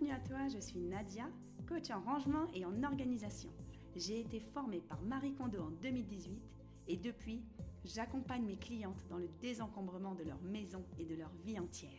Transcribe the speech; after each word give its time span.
Bienvenue 0.00 0.16
à 0.16 0.28
toi, 0.28 0.48
je 0.48 0.58
suis 0.58 0.78
Nadia, 0.78 1.28
coach 1.68 1.90
en 1.90 2.00
rangement 2.00 2.46
et 2.54 2.64
en 2.64 2.82
organisation. 2.84 3.50
J'ai 3.94 4.20
été 4.20 4.40
formée 4.40 4.80
par 4.80 5.02
Marie 5.02 5.34
Kondo 5.34 5.60
en 5.60 5.70
2018 5.70 6.40
et 6.88 6.96
depuis, 6.96 7.42
j'accompagne 7.84 8.44
mes 8.44 8.56
clientes 8.56 9.04
dans 9.10 9.18
le 9.18 9.28
désencombrement 9.42 10.14
de 10.14 10.22
leur 10.22 10.40
maison 10.40 10.82
et 10.98 11.04
de 11.04 11.14
leur 11.14 11.30
vie 11.44 11.58
entière. 11.58 11.90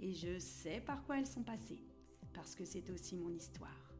Et 0.00 0.12
je 0.12 0.38
sais 0.40 0.80
par 0.80 1.04
quoi 1.04 1.18
elles 1.18 1.26
sont 1.26 1.44
passées, 1.44 1.84
parce 2.34 2.56
que 2.56 2.64
c'est 2.64 2.90
aussi 2.90 3.16
mon 3.16 3.30
histoire. 3.30 3.94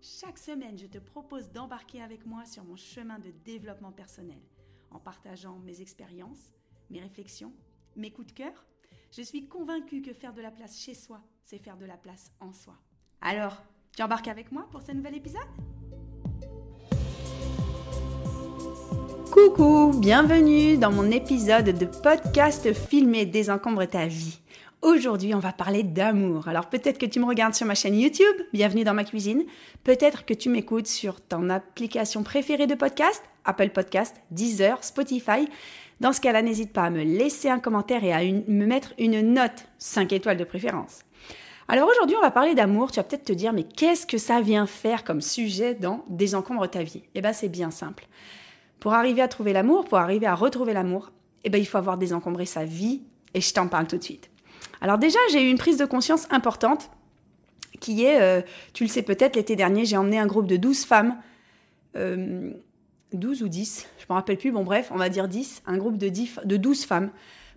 Chaque 0.00 0.38
semaine, 0.38 0.78
je 0.78 0.86
te 0.86 0.98
propose 0.98 1.50
d'embarquer 1.50 2.02
avec 2.02 2.26
moi 2.26 2.44
sur 2.46 2.64
mon 2.64 2.76
chemin 2.76 3.20
de 3.20 3.30
développement 3.44 3.92
personnel, 3.92 4.42
en 4.90 4.98
partageant 4.98 5.58
mes 5.60 5.82
expériences, 5.82 6.52
mes 6.90 7.00
réflexions, 7.00 7.52
mes 7.94 8.10
coups 8.10 8.28
de 8.28 8.32
cœur. 8.32 8.66
Je 9.12 9.22
suis 9.22 9.46
convaincue 9.46 10.02
que 10.02 10.12
faire 10.12 10.32
de 10.34 10.42
la 10.42 10.50
place 10.50 10.78
chez 10.78 10.94
soi, 10.94 11.20
c'est 11.44 11.58
faire 11.58 11.76
de 11.76 11.86
la 11.86 11.96
place 11.96 12.30
en 12.40 12.52
soi. 12.52 12.74
Alors, 13.22 13.62
tu 13.96 14.02
embarques 14.02 14.28
avec 14.28 14.52
moi 14.52 14.66
pour 14.70 14.82
ce 14.82 14.92
nouvel 14.92 15.14
épisode? 15.14 15.40
Coucou, 19.30 19.92
bienvenue 19.98 20.76
dans 20.76 20.92
mon 20.92 21.10
épisode 21.10 21.78
de 21.78 21.86
podcast 21.86 22.72
filmé 22.74 23.24
Désencombre 23.26 23.86
ta 23.86 24.06
vie. 24.06 24.40
Aujourd'hui, 24.82 25.34
on 25.34 25.38
va 25.38 25.52
parler 25.52 25.82
d'amour. 25.82 26.48
Alors 26.48 26.68
peut-être 26.68 26.98
que 26.98 27.06
tu 27.06 27.18
me 27.18 27.24
regardes 27.24 27.54
sur 27.54 27.66
ma 27.66 27.74
chaîne 27.74 27.98
YouTube, 27.98 28.36
bienvenue 28.52 28.84
dans 28.84 28.94
ma 28.94 29.04
cuisine. 29.04 29.44
Peut-être 29.82 30.26
que 30.26 30.34
tu 30.34 30.50
m'écoutes 30.50 30.86
sur 30.86 31.20
ton 31.20 31.48
application 31.48 32.22
préférée 32.22 32.66
de 32.66 32.74
podcast, 32.74 33.22
Apple 33.44 33.70
Podcast, 33.70 34.14
Deezer, 34.30 34.84
Spotify. 34.84 35.48
Dans 36.00 36.12
ce 36.12 36.20
cas-là, 36.20 36.42
n'hésite 36.42 36.72
pas 36.72 36.84
à 36.84 36.90
me 36.90 37.02
laisser 37.02 37.48
un 37.48 37.58
commentaire 37.58 38.04
et 38.04 38.12
à 38.12 38.20
me 38.22 38.66
mettre 38.66 38.92
une 38.98 39.20
note, 39.32 39.66
5 39.78 40.12
étoiles 40.12 40.36
de 40.36 40.44
préférence. 40.44 41.00
Alors 41.68 41.88
aujourd'hui, 41.88 42.16
on 42.16 42.22
va 42.22 42.30
parler 42.30 42.54
d'amour. 42.54 42.92
Tu 42.92 43.00
vas 43.00 43.04
peut-être 43.04 43.24
te 43.24 43.32
dire, 43.32 43.52
mais 43.52 43.64
qu'est-ce 43.64 44.06
que 44.06 44.18
ça 44.18 44.40
vient 44.40 44.66
faire 44.66 45.04
comme 45.04 45.20
sujet 45.20 45.74
dans 45.74 46.04
Désencombre 46.08 46.68
ta 46.68 46.82
vie? 46.82 47.02
Eh 47.14 47.22
bien, 47.22 47.32
c'est 47.32 47.48
bien 47.48 47.70
simple. 47.70 48.06
Pour 48.78 48.92
arriver 48.92 49.22
à 49.22 49.28
trouver 49.28 49.52
l'amour, 49.52 49.84
pour 49.86 49.98
arriver 49.98 50.26
à 50.26 50.34
retrouver 50.34 50.74
l'amour, 50.74 51.10
eh 51.44 51.50
ben, 51.50 51.58
il 51.58 51.66
faut 51.66 51.78
avoir 51.78 51.96
désencombré 51.96 52.44
sa 52.44 52.64
vie 52.64 53.02
et 53.34 53.40
je 53.40 53.52
t'en 53.52 53.66
parle 53.66 53.86
tout 53.86 53.96
de 53.96 54.04
suite. 54.04 54.30
Alors 54.80 54.98
déjà, 54.98 55.18
j'ai 55.32 55.42
eu 55.42 55.50
une 55.50 55.58
prise 55.58 55.78
de 55.78 55.86
conscience 55.86 56.28
importante 56.30 56.90
qui 57.80 58.04
est, 58.04 58.20
euh, 58.20 58.42
tu 58.72 58.84
le 58.84 58.88
sais 58.88 59.02
peut-être, 59.02 59.36
l'été 59.36 59.56
dernier, 59.56 59.84
j'ai 59.84 59.96
emmené 59.96 60.18
un 60.18 60.26
groupe 60.26 60.46
de 60.46 60.56
12 60.56 60.84
femmes, 60.84 61.16
12 63.12 63.42
euh, 63.42 63.44
ou 63.44 63.48
10, 63.48 63.86
je 63.98 64.04
ne 64.04 64.06
me 64.12 64.14
rappelle 64.14 64.38
plus, 64.38 64.52
bon 64.52 64.64
bref, 64.64 64.90
on 64.92 64.96
va 64.96 65.08
dire 65.08 65.28
10, 65.28 65.62
un 65.66 65.76
groupe 65.76 65.98
de, 65.98 66.08
10, 66.08 66.40
de 66.44 66.56
12 66.56 66.84
femmes 66.84 67.10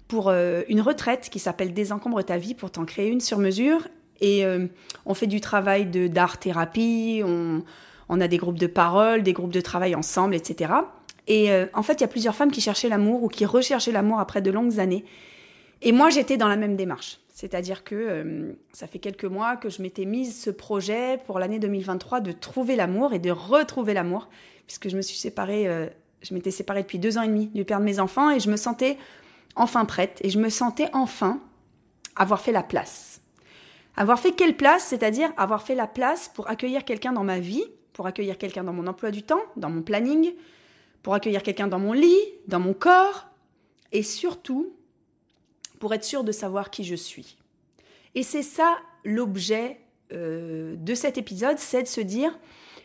pour 0.07 0.29
euh, 0.29 0.63
une 0.67 0.81
retraite 0.81 1.29
qui 1.29 1.39
s'appelle 1.39 1.73
Désencombre 1.73 2.23
ta 2.23 2.37
vie, 2.37 2.55
pour 2.55 2.71
t'en 2.71 2.85
créer 2.85 3.09
une 3.09 3.21
sur 3.21 3.37
mesure 3.37 3.87
et 4.21 4.45
euh, 4.45 4.67
on 5.05 5.13
fait 5.13 5.27
du 5.27 5.41
travail 5.41 5.85
d'art-thérapie, 5.85 7.21
on, 7.25 7.63
on, 8.09 8.21
a 8.21 8.27
des 8.27 8.37
groupes 8.37 8.59
de 8.59 8.67
parole, 8.67 9.23
des 9.23 9.33
groupes 9.33 9.53
de 9.53 9.61
travail 9.61 9.95
ensemble, 9.95 10.35
etc. 10.35 10.73
Et 11.27 11.51
euh, 11.51 11.67
en 11.73 11.83
fait, 11.83 11.93
il 11.93 12.01
y 12.01 12.03
a 12.03 12.07
plusieurs 12.07 12.35
femmes 12.35 12.51
qui 12.51 12.61
cherchaient 12.61 12.89
l'amour 12.89 13.23
ou 13.23 13.27
qui 13.27 13.45
recherchaient 13.45 13.91
l'amour 13.91 14.19
après 14.19 14.41
de 14.41 14.51
longues 14.51 14.79
années. 14.79 15.05
Et 15.81 15.91
moi, 15.91 16.09
j'étais 16.09 16.37
dans 16.37 16.47
la 16.47 16.57
même 16.57 16.75
démarche. 16.75 17.19
C'est-à-dire 17.39 17.85
que 17.85 17.95
euh, 17.95 18.51
ça 18.73 18.85
fait 18.85 18.99
quelques 18.99 19.23
mois 19.23 19.55
que 19.55 19.69
je 19.69 19.81
m'étais 19.81 20.03
mise 20.03 20.37
ce 20.37 20.49
projet 20.49 21.21
pour 21.25 21.39
l'année 21.39 21.57
2023 21.57 22.19
de 22.19 22.33
trouver 22.33 22.75
l'amour 22.75 23.13
et 23.13 23.19
de 23.19 23.31
retrouver 23.31 23.93
l'amour, 23.93 24.27
puisque 24.67 24.89
je 24.89 24.97
me 24.97 25.01
suis 25.01 25.17
séparée, 25.17 25.89
je 26.21 26.33
m'étais 26.33 26.51
séparée 26.51 26.81
depuis 26.81 26.99
deux 26.99 27.17
ans 27.17 27.21
et 27.21 27.29
demi 27.29 27.47
du 27.47 27.63
père 27.63 27.79
de 27.79 27.85
mes 27.85 28.01
enfants 28.01 28.29
et 28.29 28.41
je 28.41 28.49
me 28.49 28.57
sentais 28.57 28.97
enfin 29.55 29.85
prête 29.85 30.19
et 30.21 30.29
je 30.29 30.37
me 30.37 30.49
sentais 30.49 30.89
enfin 30.91 31.39
avoir 32.17 32.41
fait 32.41 32.51
la 32.51 32.61
place. 32.61 33.21
Avoir 33.95 34.19
fait 34.19 34.33
quelle 34.33 34.57
place? 34.57 34.83
C'est-à-dire 34.83 35.31
avoir 35.37 35.63
fait 35.63 35.75
la 35.75 35.87
place 35.87 36.29
pour 36.35 36.49
accueillir 36.49 36.83
quelqu'un 36.83 37.13
dans 37.13 37.23
ma 37.23 37.39
vie, 37.39 37.63
pour 37.93 38.05
accueillir 38.05 38.37
quelqu'un 38.37 38.65
dans 38.65 38.73
mon 38.73 38.85
emploi 38.85 39.11
du 39.11 39.23
temps, 39.23 39.41
dans 39.55 39.69
mon 39.69 39.81
planning, 39.81 40.33
pour 41.03 41.13
accueillir 41.13 41.41
quelqu'un 41.41 41.67
dans 41.67 41.79
mon 41.79 41.93
lit, 41.93 42.19
dans 42.47 42.59
mon 42.59 42.73
corps, 42.73 43.27
et 43.93 44.03
surtout 44.03 44.73
pour 45.79 45.93
être 45.93 46.03
sûr 46.03 46.23
de 46.23 46.31
savoir 46.31 46.69
qui 46.69 46.83
je 46.83 46.95
suis. 46.95 47.37
Et 48.15 48.23
c'est 48.23 48.43
ça 48.43 48.77
l'objet 49.03 49.79
euh, 50.11 50.75
de 50.77 50.95
cet 50.95 51.17
épisode, 51.17 51.57
c'est 51.59 51.83
de 51.83 51.87
se 51.87 52.01
dire, 52.01 52.37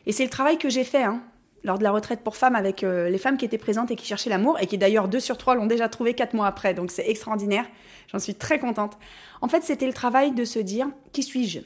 et 0.06 0.12
c'est 0.12 0.24
le 0.24 0.30
travail 0.30 0.58
que 0.58 0.68
j'ai 0.68 0.84
fait, 0.84 1.02
hein, 1.02 1.22
lors 1.64 1.78
de 1.78 1.82
la 1.82 1.90
retraite 1.90 2.20
pour 2.20 2.36
femmes 2.36 2.54
avec 2.54 2.84
euh, 2.84 3.08
les 3.08 3.18
femmes 3.18 3.36
qui 3.36 3.44
étaient 3.44 3.58
présentes 3.58 3.90
et 3.90 3.96
qui 3.96 4.06
cherchaient 4.06 4.30
l'amour, 4.30 4.58
et 4.60 4.66
qui 4.66 4.78
d'ailleurs 4.78 5.08
deux 5.08 5.20
sur 5.20 5.38
trois 5.38 5.54
l'ont 5.54 5.66
déjà 5.66 5.88
trouvé 5.88 6.14
quatre 6.14 6.34
mois 6.34 6.46
après, 6.46 6.74
donc 6.74 6.90
c'est 6.90 7.08
extraordinaire, 7.08 7.66
j'en 8.12 8.18
suis 8.18 8.34
très 8.34 8.58
contente. 8.58 8.98
En 9.40 9.48
fait, 9.48 9.62
c'était 9.62 9.86
le 9.86 9.92
travail 9.92 10.32
de 10.32 10.44
se 10.44 10.58
dire, 10.58 10.88
qui 11.12 11.22
suis-je? 11.22 11.60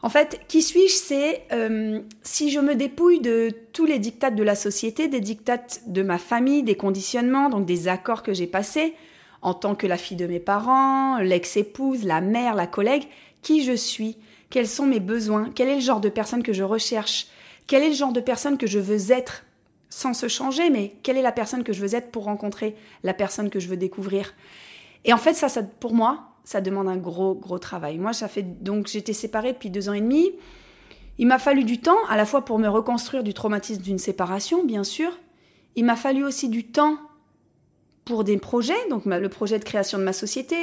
En 0.00 0.10
fait, 0.10 0.40
qui 0.48 0.60
suis-je, 0.60 0.94
c'est 0.94 1.42
euh, 1.52 2.00
si 2.22 2.50
je 2.50 2.60
me 2.60 2.74
dépouille 2.74 3.20
de 3.20 3.50
tous 3.72 3.86
les 3.86 3.98
dictats 3.98 4.30
de 4.30 4.42
la 4.42 4.54
société, 4.54 5.08
des 5.08 5.20
dictats 5.20 5.62
de 5.86 6.02
ma 6.02 6.18
famille, 6.18 6.62
des 6.62 6.74
conditionnements, 6.74 7.48
donc 7.48 7.64
des 7.64 7.88
accords 7.88 8.22
que 8.22 8.34
j'ai 8.34 8.46
passés, 8.46 8.94
en 9.44 9.52
tant 9.52 9.74
que 9.74 9.86
la 9.86 9.98
fille 9.98 10.16
de 10.16 10.26
mes 10.26 10.40
parents, 10.40 11.18
l'ex-épouse, 11.18 12.04
la 12.04 12.22
mère, 12.22 12.54
la 12.54 12.66
collègue, 12.66 13.04
qui 13.42 13.62
je 13.62 13.76
suis, 13.76 14.16
quels 14.48 14.66
sont 14.66 14.86
mes 14.86 15.00
besoins, 15.00 15.50
quel 15.54 15.68
est 15.68 15.76
le 15.76 15.80
genre 15.82 16.00
de 16.00 16.08
personne 16.08 16.42
que 16.42 16.54
je 16.54 16.62
recherche, 16.62 17.26
quel 17.66 17.82
est 17.82 17.90
le 17.90 17.94
genre 17.94 18.14
de 18.14 18.20
personne 18.20 18.56
que 18.56 18.66
je 18.66 18.78
veux 18.78 19.12
être 19.12 19.44
sans 19.90 20.14
se 20.14 20.28
changer, 20.28 20.70
mais 20.70 20.94
quelle 21.02 21.18
est 21.18 21.22
la 21.22 21.30
personne 21.30 21.62
que 21.62 21.74
je 21.74 21.82
veux 21.82 21.94
être 21.94 22.10
pour 22.10 22.24
rencontrer 22.24 22.74
la 23.02 23.12
personne 23.12 23.50
que 23.50 23.60
je 23.60 23.68
veux 23.68 23.76
découvrir. 23.76 24.34
Et 25.04 25.12
en 25.12 25.18
fait, 25.18 25.34
ça, 25.34 25.50
ça 25.50 25.62
pour 25.62 25.92
moi, 25.92 26.30
ça 26.44 26.62
demande 26.62 26.88
un 26.88 26.96
gros, 26.96 27.34
gros 27.34 27.58
travail. 27.58 27.98
Moi, 27.98 28.14
ça 28.14 28.28
fait 28.28 28.64
donc 28.64 28.86
j'étais 28.88 29.12
séparée 29.12 29.52
depuis 29.52 29.70
deux 29.70 29.90
ans 29.90 29.92
et 29.92 30.00
demi. 30.00 30.32
Il 31.18 31.26
m'a 31.26 31.38
fallu 31.38 31.64
du 31.64 31.80
temps, 31.80 32.02
à 32.08 32.16
la 32.16 32.24
fois 32.24 32.46
pour 32.46 32.58
me 32.58 32.66
reconstruire 32.66 33.22
du 33.22 33.34
traumatisme 33.34 33.82
d'une 33.82 33.98
séparation, 33.98 34.64
bien 34.64 34.84
sûr. 34.84 35.12
Il 35.76 35.84
m'a 35.84 35.96
fallu 35.96 36.24
aussi 36.24 36.48
du 36.48 36.64
temps 36.64 36.98
pour 38.04 38.24
des 38.24 38.36
projets, 38.36 38.88
donc 38.90 39.06
le 39.06 39.28
projet 39.28 39.58
de 39.58 39.64
création 39.64 39.98
de 39.98 40.04
ma 40.04 40.12
société, 40.12 40.56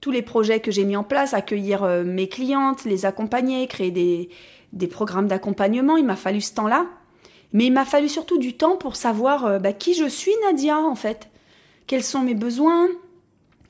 tous 0.00 0.10
les 0.10 0.22
projets 0.22 0.60
que 0.60 0.70
j'ai 0.70 0.84
mis 0.84 0.96
en 0.96 1.04
place, 1.04 1.34
accueillir 1.34 1.82
euh, 1.82 2.04
mes 2.04 2.28
clientes, 2.28 2.84
les 2.84 3.04
accompagner, 3.06 3.66
créer 3.66 3.90
des, 3.90 4.30
des 4.72 4.86
programmes 4.86 5.28
d'accompagnement. 5.28 5.96
Il 5.96 6.06
m'a 6.06 6.16
fallu 6.16 6.40
ce 6.40 6.54
temps-là. 6.54 6.86
Mais 7.52 7.66
il 7.66 7.72
m'a 7.72 7.84
fallu 7.84 8.08
surtout 8.08 8.38
du 8.38 8.56
temps 8.56 8.76
pour 8.76 8.96
savoir 8.96 9.44
euh, 9.44 9.58
bah, 9.58 9.72
qui 9.72 9.94
je 9.94 10.08
suis, 10.08 10.32
Nadia, 10.44 10.78
en 10.78 10.94
fait. 10.94 11.28
Quels 11.86 12.04
sont 12.04 12.20
mes 12.20 12.34
besoins? 12.34 12.88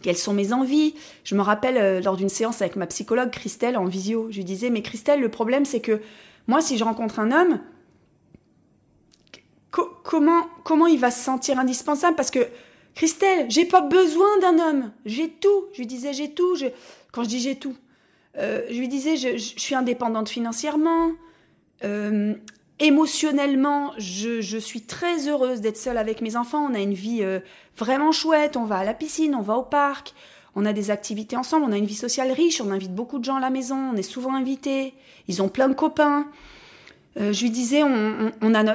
Quelles 0.02 0.16
sont 0.16 0.34
mes 0.34 0.52
envies? 0.52 0.94
Je 1.24 1.34
me 1.34 1.42
rappelle 1.42 1.78
euh, 1.78 2.00
lors 2.00 2.16
d'une 2.16 2.28
séance 2.28 2.62
avec 2.62 2.76
ma 2.76 2.86
psychologue 2.86 3.30
Christelle 3.30 3.76
en 3.76 3.86
visio, 3.86 4.28
je 4.30 4.36
lui 4.36 4.44
disais 4.44 4.70
Mais 4.70 4.82
Christelle, 4.82 5.20
le 5.20 5.30
problème 5.30 5.64
c'est 5.64 5.80
que 5.80 6.00
moi, 6.46 6.60
si 6.60 6.78
je 6.78 6.84
rencontre 6.84 7.20
un 7.20 7.32
homme, 7.32 7.60
comment, 9.70 10.46
comment 10.64 10.86
il 10.86 10.98
va 10.98 11.10
se 11.10 11.22
sentir 11.22 11.58
indispensable? 11.58 12.16
Parce 12.16 12.30
que 12.30 12.46
Christelle, 12.94 13.46
j'ai 13.48 13.64
pas 13.64 13.80
besoin 13.80 14.38
d'un 14.40 14.58
homme. 14.58 14.92
J'ai 15.04 15.28
tout. 15.28 15.66
Je 15.72 15.78
lui 15.78 15.86
disais 15.86 16.12
J'ai 16.12 16.32
tout. 16.32 16.56
Quand 17.12 17.24
je 17.24 17.28
dis 17.28 17.40
j'ai 17.40 17.56
tout, 17.56 17.74
euh, 18.38 18.62
je 18.70 18.78
lui 18.78 18.88
disais, 18.88 19.16
je, 19.16 19.36
suis 19.36 19.74
indépendante 19.74 20.28
financièrement. 20.28 21.12
Euh, 21.84 22.34
émotionnellement, 22.78 23.92
je, 23.98 24.58
suis 24.58 24.82
très 24.82 25.28
heureuse 25.28 25.60
d'être 25.60 25.76
seule 25.76 25.98
avec 25.98 26.20
mes 26.20 26.36
enfants. 26.36 26.66
On 26.70 26.74
a 26.74 26.80
une 26.80 26.94
vie 26.94 27.22
euh, 27.22 27.40
vraiment 27.76 28.12
chouette. 28.12 28.56
On 28.56 28.64
va 28.64 28.78
à 28.78 28.84
la 28.84 28.94
piscine, 28.94 29.34
on 29.34 29.42
va 29.42 29.56
au 29.56 29.62
parc, 29.62 30.14
on 30.54 30.64
a 30.64 30.72
des 30.72 30.90
activités 30.90 31.36
ensemble. 31.36 31.66
On 31.68 31.72
a 31.72 31.78
une 31.78 31.86
vie 31.86 31.94
sociale 31.94 32.30
riche. 32.32 32.60
On 32.60 32.70
invite 32.70 32.94
beaucoup 32.94 33.18
de 33.18 33.24
gens 33.24 33.36
à 33.36 33.40
la 33.40 33.50
maison. 33.50 33.76
On 33.92 33.96
est 33.96 34.02
souvent 34.02 34.34
invités. 34.34 34.94
Ils 35.28 35.42
ont 35.42 35.48
plein 35.48 35.68
de 35.68 35.74
copains. 35.74 36.26
Je 37.16 37.42
lui 37.42 37.50
disais, 37.50 37.82
on, 37.82 38.32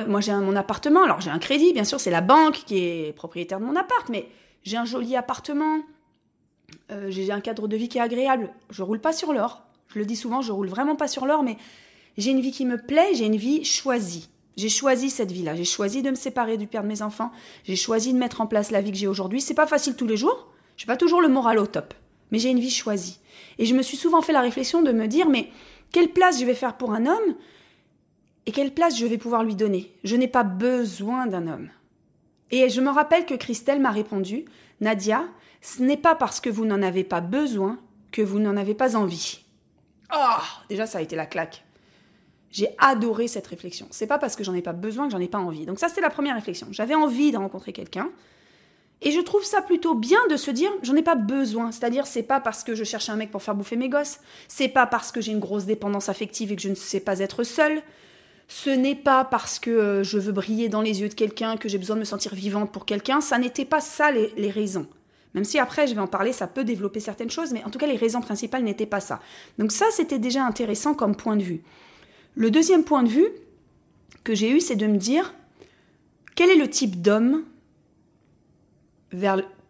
moi 0.07 0.21
j'ai 0.21 0.33
mon 0.33 0.55
appartement. 0.55 1.03
Alors 1.03 1.21
j'ai 1.21 1.29
un 1.29 1.39
crédit, 1.39 1.73
bien 1.73 1.83
sûr, 1.83 1.99
c'est 1.99 2.11
la 2.11 2.21
banque 2.21 2.63
qui 2.65 2.79
est 2.79 3.15
propriétaire 3.15 3.59
de 3.59 3.65
mon 3.65 3.75
appart, 3.75 4.09
mais 4.09 4.27
j'ai 4.63 4.77
un 4.77 4.85
joli 4.85 5.15
appartement. 5.15 5.79
Euh, 6.91 7.07
j'ai 7.09 7.31
un 7.31 7.39
cadre 7.39 7.67
de 7.67 7.77
vie 7.77 7.87
qui 7.87 7.97
est 7.97 8.01
agréable. 8.01 8.51
Je 8.69 8.83
roule 8.83 8.99
pas 8.99 9.13
sur 9.13 9.33
l'or. 9.33 9.63
Je 9.87 9.99
le 9.99 10.05
dis 10.05 10.15
souvent, 10.15 10.41
je 10.41 10.51
roule 10.51 10.67
vraiment 10.67 10.95
pas 10.95 11.07
sur 11.07 11.25
l'or, 11.25 11.43
mais 11.43 11.57
j'ai 12.17 12.31
une 12.31 12.41
vie 12.41 12.51
qui 12.51 12.65
me 12.65 12.77
plaît, 12.77 13.13
j'ai 13.13 13.25
une 13.25 13.37
vie 13.37 13.63
choisie. 13.63 14.29
J'ai 14.57 14.69
choisi 14.69 15.09
cette 15.09 15.31
vie-là. 15.31 15.55
J'ai 15.55 15.65
choisi 15.65 16.01
de 16.01 16.09
me 16.09 16.15
séparer 16.15 16.57
du 16.57 16.65
père 16.65 16.83
de 16.83 16.87
mes 16.87 17.01
enfants. 17.01 17.31
J'ai 17.65 17.75
choisi 17.75 18.13
de 18.13 18.17
mettre 18.17 18.39
en 18.39 18.47
place 18.47 18.71
la 18.71 18.81
vie 18.81 18.91
que 18.91 18.97
j'ai 18.97 19.07
aujourd'hui. 19.07 19.41
C'est 19.41 19.53
pas 19.53 19.67
facile 19.67 19.95
tous 19.95 20.07
les 20.07 20.15
jours. 20.15 20.47
J'ai 20.77 20.85
pas 20.85 20.95
toujours 20.95 21.21
le 21.21 21.27
moral 21.27 21.59
au 21.59 21.67
top. 21.67 21.93
Mais 22.31 22.39
j'ai 22.39 22.49
une 22.49 22.59
vie 22.59 22.71
choisie. 22.71 23.19
Et 23.59 23.65
je 23.65 23.75
me 23.75 23.81
suis 23.81 23.97
souvent 23.97 24.21
fait 24.21 24.31
la 24.31 24.41
réflexion 24.41 24.81
de 24.81 24.93
me 24.93 25.07
dire, 25.07 25.29
mais 25.29 25.49
quelle 25.91 26.09
place 26.09 26.39
je 26.39 26.45
vais 26.45 26.53
faire 26.53 26.77
pour 26.77 26.93
un 26.93 27.05
homme 27.05 27.35
et 28.45 28.51
quelle 28.51 28.73
place 28.73 28.97
je 28.97 29.05
vais 29.05 29.17
pouvoir 29.17 29.43
lui 29.43 29.55
donner? 29.55 29.95
Je 30.03 30.15
n'ai 30.15 30.27
pas 30.27 30.43
besoin 30.43 31.27
d'un 31.27 31.47
homme. 31.47 31.69
Et 32.51 32.69
je 32.69 32.81
me 32.81 32.89
rappelle 32.89 33.25
que 33.25 33.33
Christelle 33.33 33.81
m'a 33.81 33.91
répondu, 33.91 34.45
Nadia, 34.81 35.23
ce 35.61 35.81
n'est 35.81 35.97
pas 35.97 36.15
parce 36.15 36.39
que 36.39 36.49
vous 36.49 36.65
n'en 36.65 36.81
avez 36.81 37.03
pas 37.03 37.21
besoin 37.21 37.79
que 38.11 38.21
vous 38.21 38.39
n'en 38.39 38.55
avez 38.55 38.75
pas 38.75 38.95
envie. 38.95 39.43
Oh, 40.15 40.41
déjà 40.69 40.85
ça 40.85 40.99
a 40.99 41.01
été 41.01 41.15
la 41.15 41.25
claque. 41.25 41.63
J'ai 42.51 42.69
adoré 42.77 43.27
cette 43.27 43.47
réflexion. 43.47 43.87
C'est 43.91 44.07
pas 44.07 44.19
parce 44.19 44.35
que 44.35 44.43
j'en 44.43 44.53
ai 44.53 44.61
pas 44.61 44.73
besoin 44.73 45.07
que 45.07 45.11
j'en 45.11 45.19
ai 45.19 45.27
pas 45.27 45.39
envie. 45.39 45.65
Donc 45.65 45.79
ça 45.79 45.89
c'était 45.89 46.01
la 46.01 46.09
première 46.09 46.35
réflexion. 46.35 46.67
J'avais 46.71 46.95
envie 46.95 47.31
de 47.31 47.37
rencontrer 47.37 47.73
quelqu'un. 47.73 48.09
Et 49.01 49.11
je 49.11 49.19
trouve 49.19 49.43
ça 49.43 49.61
plutôt 49.61 49.93
bien 49.93 50.19
de 50.29 50.37
se 50.37 50.51
dire, 50.51 50.71
j'en 50.81 50.95
ai 50.95 51.03
pas 51.03 51.15
besoin. 51.15 51.71
C'est-à-dire, 51.71 52.07
c'est 52.07 52.23
pas 52.23 52.39
parce 52.39 52.63
que 52.63 52.75
je 52.75 52.83
cherche 52.83 53.09
un 53.09 53.15
mec 53.15 53.29
pour 53.29 53.43
faire 53.43 53.55
bouffer 53.55 53.75
mes 53.75 53.89
gosses. 53.89 54.19
C'est 54.47 54.69
pas 54.69 54.87
parce 54.87 55.11
que 55.11 55.19
j'ai 55.21 55.31
une 55.31 55.39
grosse 55.39 55.65
dépendance 55.65 56.09
affective 56.09 56.51
et 56.51 56.55
que 56.55 56.61
je 56.61 56.69
ne 56.69 56.75
sais 56.75 57.01
pas 57.01 57.19
être 57.19 57.43
seule. 57.43 57.81
Ce 58.47 58.69
n'est 58.69 58.95
pas 58.95 59.25
parce 59.25 59.59
que 59.59 59.71
euh, 59.71 60.03
je 60.03 60.19
veux 60.19 60.31
briller 60.31 60.69
dans 60.69 60.81
les 60.81 61.01
yeux 61.01 61.09
de 61.09 61.13
quelqu'un, 61.13 61.57
que 61.57 61.67
j'ai 61.67 61.77
besoin 61.77 61.95
de 61.95 62.01
me 62.01 62.05
sentir 62.05 62.35
vivante 62.35 62.71
pour 62.71 62.85
quelqu'un. 62.85 63.21
Ça 63.21 63.37
n'était 63.37 63.65
pas 63.65 63.81
ça 63.81 64.11
les, 64.11 64.51
raisons. 64.51 64.87
Même 65.33 65.43
si 65.43 65.57
après, 65.57 65.87
je 65.87 65.95
vais 65.95 66.01
en 66.01 66.07
parler, 66.07 66.31
ça 66.31 66.47
peut 66.47 66.63
développer 66.63 66.99
certaines 66.99 67.31
choses, 67.31 67.51
mais 67.51 67.63
en 67.63 67.69
tout 67.69 67.79
cas, 67.79 67.87
les 67.87 67.97
raisons 67.97 68.21
principales 68.21 68.63
n'étaient 68.63 68.85
pas 68.85 68.99
ça. 68.99 69.19
Donc 69.57 69.71
ça, 69.71 69.85
c'était 69.91 70.19
déjà 70.19 70.45
intéressant 70.45 70.93
comme 70.93 71.15
point 71.15 71.35
de 71.35 71.43
vue. 71.43 71.61
Le 72.35 72.51
deuxième 72.51 72.83
point 72.83 73.03
de 73.03 73.09
vue 73.09 73.27
que 74.23 74.35
j'ai 74.35 74.49
eu, 74.49 74.59
c'est 74.59 74.75
de 74.75 74.87
me 74.87 74.97
dire, 74.97 75.33
quel 76.35 76.49
est 76.49 76.55
le 76.55 76.69
type 76.69 77.01
d'homme 77.01 77.43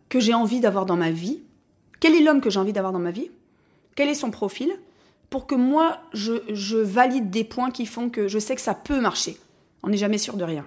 que 0.09 0.19
j'ai 0.19 0.33
envie 0.33 0.59
d'avoir 0.59 0.85
dans 0.85 0.97
ma 0.97 1.11
vie, 1.11 1.41
quel 1.99 2.15
est 2.15 2.21
l'homme 2.21 2.41
que 2.41 2.49
j'ai 2.49 2.59
envie 2.59 2.73
d'avoir 2.73 2.93
dans 2.93 2.99
ma 2.99 3.11
vie, 3.11 3.29
quel 3.95 4.09
est 4.09 4.15
son 4.15 4.31
profil, 4.31 4.71
pour 5.35 5.47
que 5.47 5.55
moi, 5.55 5.97
je, 6.13 6.77
valide 6.77 7.29
des 7.29 7.43
points 7.43 7.69
qui 7.69 7.85
font 7.85 8.09
que 8.09 8.29
je 8.29 8.39
sais 8.39 8.55
que 8.55 8.61
ça 8.61 8.73
peut 8.73 9.01
marcher. 9.01 9.37
On 9.83 9.89
n'est 9.89 9.97
jamais 9.97 10.17
sûr 10.17 10.37
de 10.37 10.45
rien. 10.45 10.65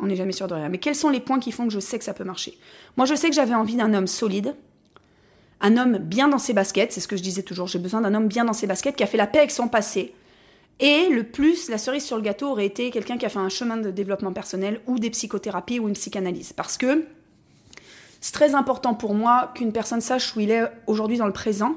On 0.00 0.06
n'est 0.06 0.16
jamais 0.16 0.32
sûr 0.32 0.48
de 0.48 0.54
rien. 0.54 0.68
Mais 0.68 0.78
quels 0.78 0.96
sont 0.96 1.10
les 1.10 1.20
points 1.20 1.38
qui 1.38 1.52
font 1.52 1.68
que 1.68 1.72
je 1.72 1.78
sais 1.78 1.96
que 1.96 2.04
ça 2.04 2.12
peut 2.12 2.24
marcher? 2.24 2.58
Moi, 2.96 3.06
je 3.06 3.14
sais 3.14 3.28
que 3.28 3.36
j'avais 3.36 3.54
envie 3.54 3.76
d'un 3.76 3.94
homme 3.94 4.08
solide, 4.08 4.56
un 5.60 5.76
homme 5.76 5.98
bien 5.98 6.26
dans 6.26 6.38
ses 6.38 6.54
baskets, 6.54 6.90
c'est 6.90 7.00
ce 7.00 7.06
que 7.06 7.16
je 7.16 7.22
disais 7.22 7.44
toujours, 7.44 7.68
j'ai 7.68 7.78
besoin 7.78 8.00
d'un 8.00 8.14
homme 8.14 8.26
bien 8.26 8.44
dans 8.44 8.52
ses 8.52 8.66
baskets, 8.66 8.96
qui 8.96 9.04
a 9.04 9.06
fait 9.06 9.16
la 9.16 9.28
paix 9.28 9.38
avec 9.38 9.52
son 9.52 9.68
passé. 9.68 10.12
Et 10.80 11.08
le 11.10 11.22
plus, 11.22 11.68
la 11.68 11.78
cerise 11.78 12.04
sur 12.04 12.16
le 12.16 12.22
gâteau 12.22 12.48
aurait 12.48 12.66
été 12.66 12.90
quelqu'un 12.90 13.16
qui 13.16 13.26
a 13.26 13.28
fait 13.28 13.38
un 13.38 13.48
chemin 13.48 13.76
de 13.76 13.92
développement 13.92 14.32
personnel 14.32 14.80
ou 14.88 14.98
des 14.98 15.10
psychothérapies 15.10 15.78
ou 15.78 15.86
une 15.86 15.94
psychanalyse. 15.94 16.52
Parce 16.52 16.78
que 16.78 17.06
c'est 18.20 18.34
très 18.34 18.56
important 18.56 18.94
pour 18.94 19.14
moi 19.14 19.52
qu'une 19.54 19.70
personne 19.70 20.00
sache 20.00 20.34
où 20.34 20.40
il 20.40 20.50
est 20.50 20.64
aujourd'hui 20.88 21.18
dans 21.18 21.26
le 21.26 21.32
présent, 21.32 21.76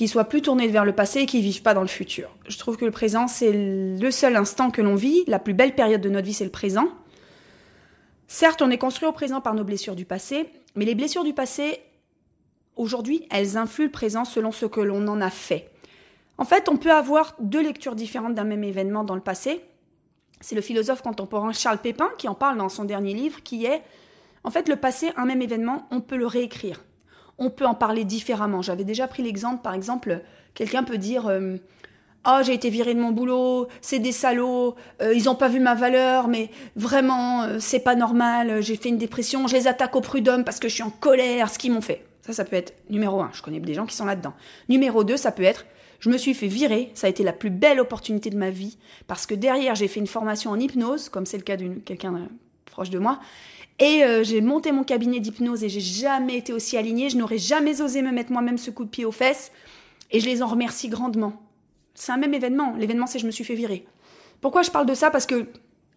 qu'il 0.00 0.08
soit 0.08 0.24
plus 0.24 0.40
tourné 0.40 0.66
vers 0.66 0.86
le 0.86 0.94
passé 0.94 1.20
et 1.20 1.26
qu'il 1.26 1.42
vive 1.42 1.60
pas 1.60 1.74
dans 1.74 1.82
le 1.82 1.86
futur. 1.86 2.34
Je 2.48 2.56
trouve 2.56 2.78
que 2.78 2.86
le 2.86 2.90
présent, 2.90 3.28
c'est 3.28 3.52
le 3.52 4.10
seul 4.10 4.34
instant 4.34 4.70
que 4.70 4.80
l'on 4.80 4.94
vit, 4.94 5.24
la 5.26 5.38
plus 5.38 5.52
belle 5.52 5.74
période 5.74 6.00
de 6.00 6.08
notre 6.08 6.24
vie, 6.24 6.32
c'est 6.32 6.46
le 6.46 6.50
présent. 6.50 6.88
Certes, 8.26 8.62
on 8.62 8.70
est 8.70 8.78
construit 8.78 9.06
au 9.06 9.12
présent 9.12 9.42
par 9.42 9.54
nos 9.54 9.62
blessures 9.62 9.96
du 9.96 10.06
passé, 10.06 10.48
mais 10.74 10.86
les 10.86 10.94
blessures 10.94 11.22
du 11.22 11.34
passé, 11.34 11.82
aujourd'hui, 12.76 13.26
elles 13.30 13.58
influent 13.58 13.84
le 13.84 13.90
présent 13.90 14.24
selon 14.24 14.52
ce 14.52 14.64
que 14.64 14.80
l'on 14.80 15.06
en 15.06 15.20
a 15.20 15.28
fait. 15.28 15.70
En 16.38 16.46
fait, 16.46 16.70
on 16.70 16.78
peut 16.78 16.92
avoir 16.92 17.34
deux 17.38 17.62
lectures 17.62 17.94
différentes 17.94 18.34
d'un 18.34 18.44
même 18.44 18.64
événement 18.64 19.04
dans 19.04 19.16
le 19.16 19.20
passé. 19.20 19.60
C'est 20.40 20.54
le 20.54 20.62
philosophe 20.62 21.02
contemporain 21.02 21.52
Charles 21.52 21.76
Pépin 21.76 22.08
qui 22.16 22.26
en 22.26 22.34
parle 22.34 22.56
dans 22.56 22.70
son 22.70 22.84
dernier 22.84 23.12
livre, 23.12 23.42
qui 23.42 23.66
est 23.66 23.82
en 24.44 24.50
fait, 24.50 24.66
le 24.70 24.76
passé, 24.76 25.10
un 25.18 25.26
même 25.26 25.42
événement, 25.42 25.86
on 25.90 26.00
peut 26.00 26.16
le 26.16 26.26
réécrire. 26.26 26.82
On 27.40 27.50
peut 27.50 27.66
en 27.66 27.74
parler 27.74 28.04
différemment. 28.04 28.62
J'avais 28.62 28.84
déjà 28.84 29.08
pris 29.08 29.22
l'exemple, 29.22 29.62
par 29.62 29.74
exemple, 29.74 30.20
quelqu'un 30.54 30.84
peut 30.84 30.98
dire 30.98 31.28
Oh, 32.26 32.40
j'ai 32.42 32.52
été 32.52 32.68
viré 32.68 32.92
de 32.94 33.00
mon 33.00 33.12
boulot, 33.12 33.68
c'est 33.80 33.98
des 33.98 34.12
salauds, 34.12 34.74
euh, 35.00 35.14
ils 35.14 35.24
n'ont 35.24 35.34
pas 35.34 35.48
vu 35.48 35.58
ma 35.58 35.74
valeur, 35.74 36.28
mais 36.28 36.50
vraiment, 36.76 37.44
euh, 37.44 37.56
c'est 37.60 37.80
pas 37.80 37.94
normal, 37.94 38.60
j'ai 38.60 38.76
fait 38.76 38.90
une 38.90 38.98
dépression, 38.98 39.46
je 39.46 39.56
les 39.56 39.66
attaque 39.66 39.96
au 39.96 40.02
prud'homme 40.02 40.44
parce 40.44 40.58
que 40.58 40.68
je 40.68 40.74
suis 40.74 40.82
en 40.82 40.90
colère, 40.90 41.48
ce 41.48 41.58
qu'ils 41.58 41.72
m'ont 41.72 41.80
fait. 41.80 42.04
Ça, 42.20 42.34
ça 42.34 42.44
peut 42.44 42.56
être 42.56 42.74
numéro 42.90 43.22
un. 43.22 43.30
Je 43.32 43.40
connais 43.40 43.58
des 43.58 43.72
gens 43.72 43.86
qui 43.86 43.96
sont 43.96 44.04
là-dedans. 44.04 44.34
Numéro 44.68 45.02
deux, 45.02 45.16
ça 45.16 45.32
peut 45.32 45.42
être 45.42 45.64
je 45.98 46.08
me 46.08 46.16
suis 46.16 46.32
fait 46.32 46.46
virer, 46.46 46.90
ça 46.94 47.06
a 47.06 47.10
été 47.10 47.22
la 47.22 47.32
plus 47.32 47.50
belle 47.50 47.78
opportunité 47.78 48.30
de 48.30 48.36
ma 48.36 48.48
vie, 48.48 48.78
parce 49.06 49.26
que 49.26 49.34
derrière, 49.34 49.74
j'ai 49.74 49.88
fait 49.88 50.00
une 50.00 50.06
formation 50.06 50.50
en 50.50 50.58
hypnose, 50.58 51.10
comme 51.10 51.26
c'est 51.26 51.36
le 51.36 51.42
cas 51.42 51.56
de 51.56 51.68
quelqu'un 51.84 52.28
proche 52.80 52.90
de 52.90 52.98
moi, 52.98 53.20
et 53.78 54.04
euh, 54.04 54.24
j'ai 54.24 54.40
monté 54.40 54.72
mon 54.72 54.84
cabinet 54.84 55.20
d'hypnose 55.20 55.64
et 55.64 55.68
j'ai 55.68 55.80
jamais 55.80 56.36
été 56.36 56.52
aussi 56.54 56.78
alignée. 56.78 57.10
Je 57.10 57.18
n'aurais 57.18 57.38
jamais 57.38 57.82
osé 57.82 58.00
me 58.00 58.10
mettre 58.10 58.32
moi-même 58.32 58.56
ce 58.58 58.70
coup 58.70 58.84
de 58.84 58.90
pied 58.90 59.04
aux 59.04 59.12
fesses. 59.12 59.52
Et 60.10 60.20
je 60.20 60.26
les 60.26 60.42
en 60.42 60.46
remercie 60.46 60.88
grandement. 60.88 61.32
C'est 61.94 62.12
un 62.12 62.18
même 62.18 62.34
événement. 62.34 62.74
L'événement, 62.76 63.06
c'est 63.06 63.18
je 63.18 63.26
me 63.26 63.30
suis 63.30 63.44
fait 63.44 63.54
virer. 63.54 63.86
Pourquoi 64.40 64.62
je 64.62 64.70
parle 64.70 64.86
de 64.86 64.94
ça? 64.94 65.10
Parce 65.10 65.24
que 65.24 65.46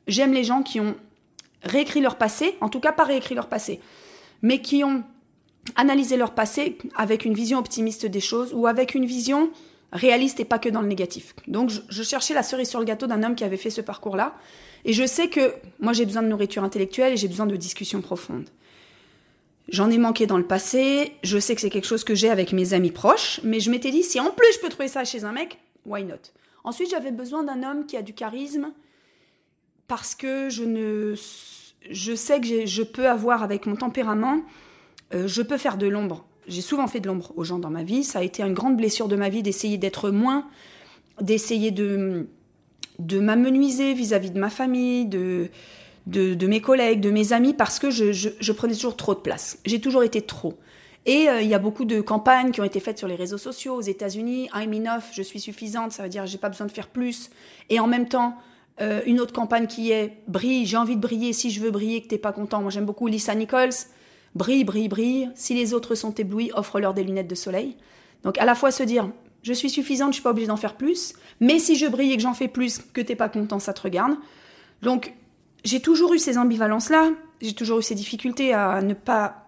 j'aime 0.07 0.33
les 0.33 0.45
gens 0.45 0.63
qui 0.63 0.79
ont 0.79 0.95
réécrit 1.63 1.99
leur 1.99 2.17
passé, 2.17 2.55
en 2.61 2.69
tout 2.69 2.79
cas 2.79 2.91
pas 2.93 3.03
réécrit 3.03 3.35
leur 3.35 3.47
passé, 3.47 3.81
mais 4.41 4.61
qui 4.61 4.83
ont 4.83 5.03
analysé 5.75 6.15
leur 6.17 6.31
passé 6.31 6.77
avec 6.95 7.25
une 7.25 7.33
vision 7.33 7.59
optimiste 7.59 8.05
des 8.05 8.19
choses 8.19 8.53
ou 8.53 8.67
avec 8.67 8.95
une 8.95 9.05
vision 9.05 9.49
réaliste 9.93 10.39
et 10.39 10.45
pas 10.45 10.59
que 10.59 10.69
dans 10.69 10.81
le 10.81 10.87
négatif. 10.87 11.35
Donc 11.47 11.69
je, 11.69 12.03
cherchais 12.03 12.33
la 12.33 12.43
cerise 12.43 12.69
sur 12.69 12.79
le 12.79 12.85
gâteau 12.85 13.07
d'un 13.07 13.23
homme 13.23 13.35
qui 13.35 13.43
avait 13.43 13.57
fait 13.57 13.69
ce 13.69 13.81
parcours-là. 13.81 14.35
Et 14.85 14.93
je 14.93 15.05
sais 15.05 15.29
que 15.29 15.53
moi 15.79 15.93
j'ai 15.93 16.05
besoin 16.05 16.23
de 16.23 16.27
nourriture 16.27 16.63
intellectuelle 16.63 17.13
et 17.13 17.17
j'ai 17.17 17.27
besoin 17.27 17.45
de 17.45 17.55
discussions 17.55 18.01
profondes. 18.01 18.49
J'en 19.69 19.89
ai 19.89 19.97
manqué 19.97 20.25
dans 20.25 20.37
le 20.37 20.45
passé, 20.45 21.13
je 21.23 21.37
sais 21.37 21.55
que 21.55 21.61
c'est 21.61 21.69
quelque 21.69 21.87
chose 21.87 22.03
que 22.03 22.15
j'ai 22.15 22.29
avec 22.29 22.51
mes 22.51 22.73
amis 22.73 22.91
proches, 22.91 23.39
mais 23.43 23.59
je 23.59 23.71
m'étais 23.71 23.91
dit 23.91 24.03
si 24.03 24.19
en 24.19 24.31
plus 24.31 24.47
je 24.55 24.59
peux 24.59 24.69
trouver 24.69 24.89
ça 24.89 25.05
chez 25.05 25.23
un 25.23 25.31
mec, 25.31 25.57
why 25.85 26.03
not? 26.03 26.15
Ensuite 26.63 26.89
j'avais 26.89 27.11
besoin 27.11 27.43
d'un 27.43 27.63
homme 27.63 27.85
qui 27.85 27.95
a 27.97 28.01
du 28.01 28.13
charisme 28.13 28.73
parce 29.87 30.15
que 30.15 30.49
je 30.49 30.63
ne 30.63 31.15
je 31.89 32.15
sais 32.15 32.39
que 32.39 32.65
je 32.65 32.83
peux 32.83 33.07
avoir 33.07 33.43
avec 33.43 33.65
mon 33.65 33.75
tempérament, 33.75 34.41
euh, 35.13 35.27
je 35.27 35.41
peux 35.41 35.57
faire 35.57 35.77
de 35.77 35.87
l'ombre 35.87 36.25
j'ai 36.47 36.61
souvent 36.61 36.87
fait 36.87 36.99
de 36.99 37.07
l'ombre 37.07 37.31
aux 37.35 37.43
gens 37.43 37.59
dans 37.59 37.69
ma 37.69 37.83
vie. 37.83 38.03
Ça 38.03 38.19
a 38.19 38.23
été 38.23 38.43
une 38.43 38.53
grande 38.53 38.77
blessure 38.77 39.07
de 39.07 39.15
ma 39.15 39.29
vie 39.29 39.43
d'essayer 39.43 39.77
d'être 39.77 40.09
moins, 40.09 40.47
d'essayer 41.21 41.71
de, 41.71 42.27
de 42.99 43.19
m'amenuiser 43.19 43.93
vis-à-vis 43.93 44.31
de 44.31 44.39
ma 44.39 44.49
famille, 44.49 45.05
de, 45.05 45.49
de, 46.07 46.47
mes 46.47 46.61
collègues, 46.61 46.99
de 46.99 47.11
mes 47.11 47.33
amis, 47.33 47.53
parce 47.53 47.79
que 47.79 47.89
je, 47.89 48.11
je, 48.11 48.51
prenais 48.51 48.73
toujours 48.73 48.97
trop 48.97 49.13
de 49.13 49.19
place. 49.19 49.59
J'ai 49.65 49.81
toujours 49.81 50.03
été 50.03 50.21
trop. 50.21 50.55
Et 51.05 51.27
euh, 51.27 51.41
il 51.41 51.47
y 51.47 51.53
a 51.53 51.59
beaucoup 51.59 51.85
de 51.85 52.01
campagnes 52.01 52.51
qui 52.51 52.61
ont 52.61 52.65
été 52.65 52.79
faites 52.79 52.97
sur 52.97 53.07
les 53.07 53.15
réseaux 53.15 53.37
sociaux 53.37 53.75
aux 53.75 53.81
États-Unis. 53.81 54.49
I'm 54.55 54.73
enough, 54.73 55.03
je 55.11 55.21
suis 55.21 55.39
suffisante, 55.39 55.91
ça 55.91 56.03
veut 56.03 56.09
dire 56.09 56.25
j'ai 56.25 56.37
pas 56.37 56.49
besoin 56.49 56.67
de 56.67 56.71
faire 56.71 56.87
plus. 56.87 57.29
Et 57.69 57.79
en 57.79 57.87
même 57.87 58.07
temps, 58.07 58.37
euh, 58.81 59.01
une 59.05 59.19
autre 59.19 59.33
campagne 59.33 59.67
qui 59.67 59.91
est 59.91 60.17
brille, 60.27 60.65
j'ai 60.65 60.77
envie 60.77 60.95
de 60.95 61.01
briller, 61.01 61.33
si 61.33 61.51
je 61.51 61.59
veux 61.59 61.71
briller, 61.71 62.01
que 62.01 62.07
t'es 62.07 62.17
pas 62.17 62.31
content. 62.31 62.61
Moi 62.61 62.71
j'aime 62.71 62.85
beaucoup 62.85 63.07
Lisa 63.07 63.35
Nichols. 63.35 63.73
Brille, 64.35 64.63
brille, 64.63 64.87
brille. 64.87 65.29
Si 65.35 65.53
les 65.53 65.73
autres 65.73 65.93
sont 65.93 66.13
éblouis, 66.15 66.51
offre-leur 66.55 66.93
des 66.93 67.03
lunettes 67.03 67.27
de 67.27 67.35
soleil. 67.35 67.75
Donc 68.23 68.37
à 68.37 68.45
la 68.45 68.55
fois 68.55 68.71
se 68.71 68.83
dire, 68.83 69.09
je 69.43 69.53
suis 69.53 69.69
suffisante, 69.69 70.09
je 70.09 70.15
suis 70.15 70.23
pas 70.23 70.31
obligée 70.31 70.47
d'en 70.47 70.57
faire 70.57 70.75
plus. 70.75 71.13
Mais 71.39 71.59
si 71.59 71.75
je 71.75 71.85
brille 71.85 72.11
et 72.11 72.15
que 72.15 72.21
j'en 72.21 72.33
fais 72.33 72.47
plus, 72.47 72.79
que 72.79 73.01
t'es 73.01 73.15
pas 73.15 73.29
content, 73.29 73.59
ça 73.59 73.73
te 73.73 73.81
regarde. 73.81 74.15
Donc 74.81 75.13
j'ai 75.63 75.81
toujours 75.81 76.13
eu 76.13 76.19
ces 76.19 76.37
ambivalences-là. 76.37 77.11
J'ai 77.41 77.53
toujours 77.53 77.79
eu 77.79 77.83
ces 77.83 77.95
difficultés 77.95 78.53
à 78.53 78.81
ne 78.81 78.93
pas, 78.93 79.47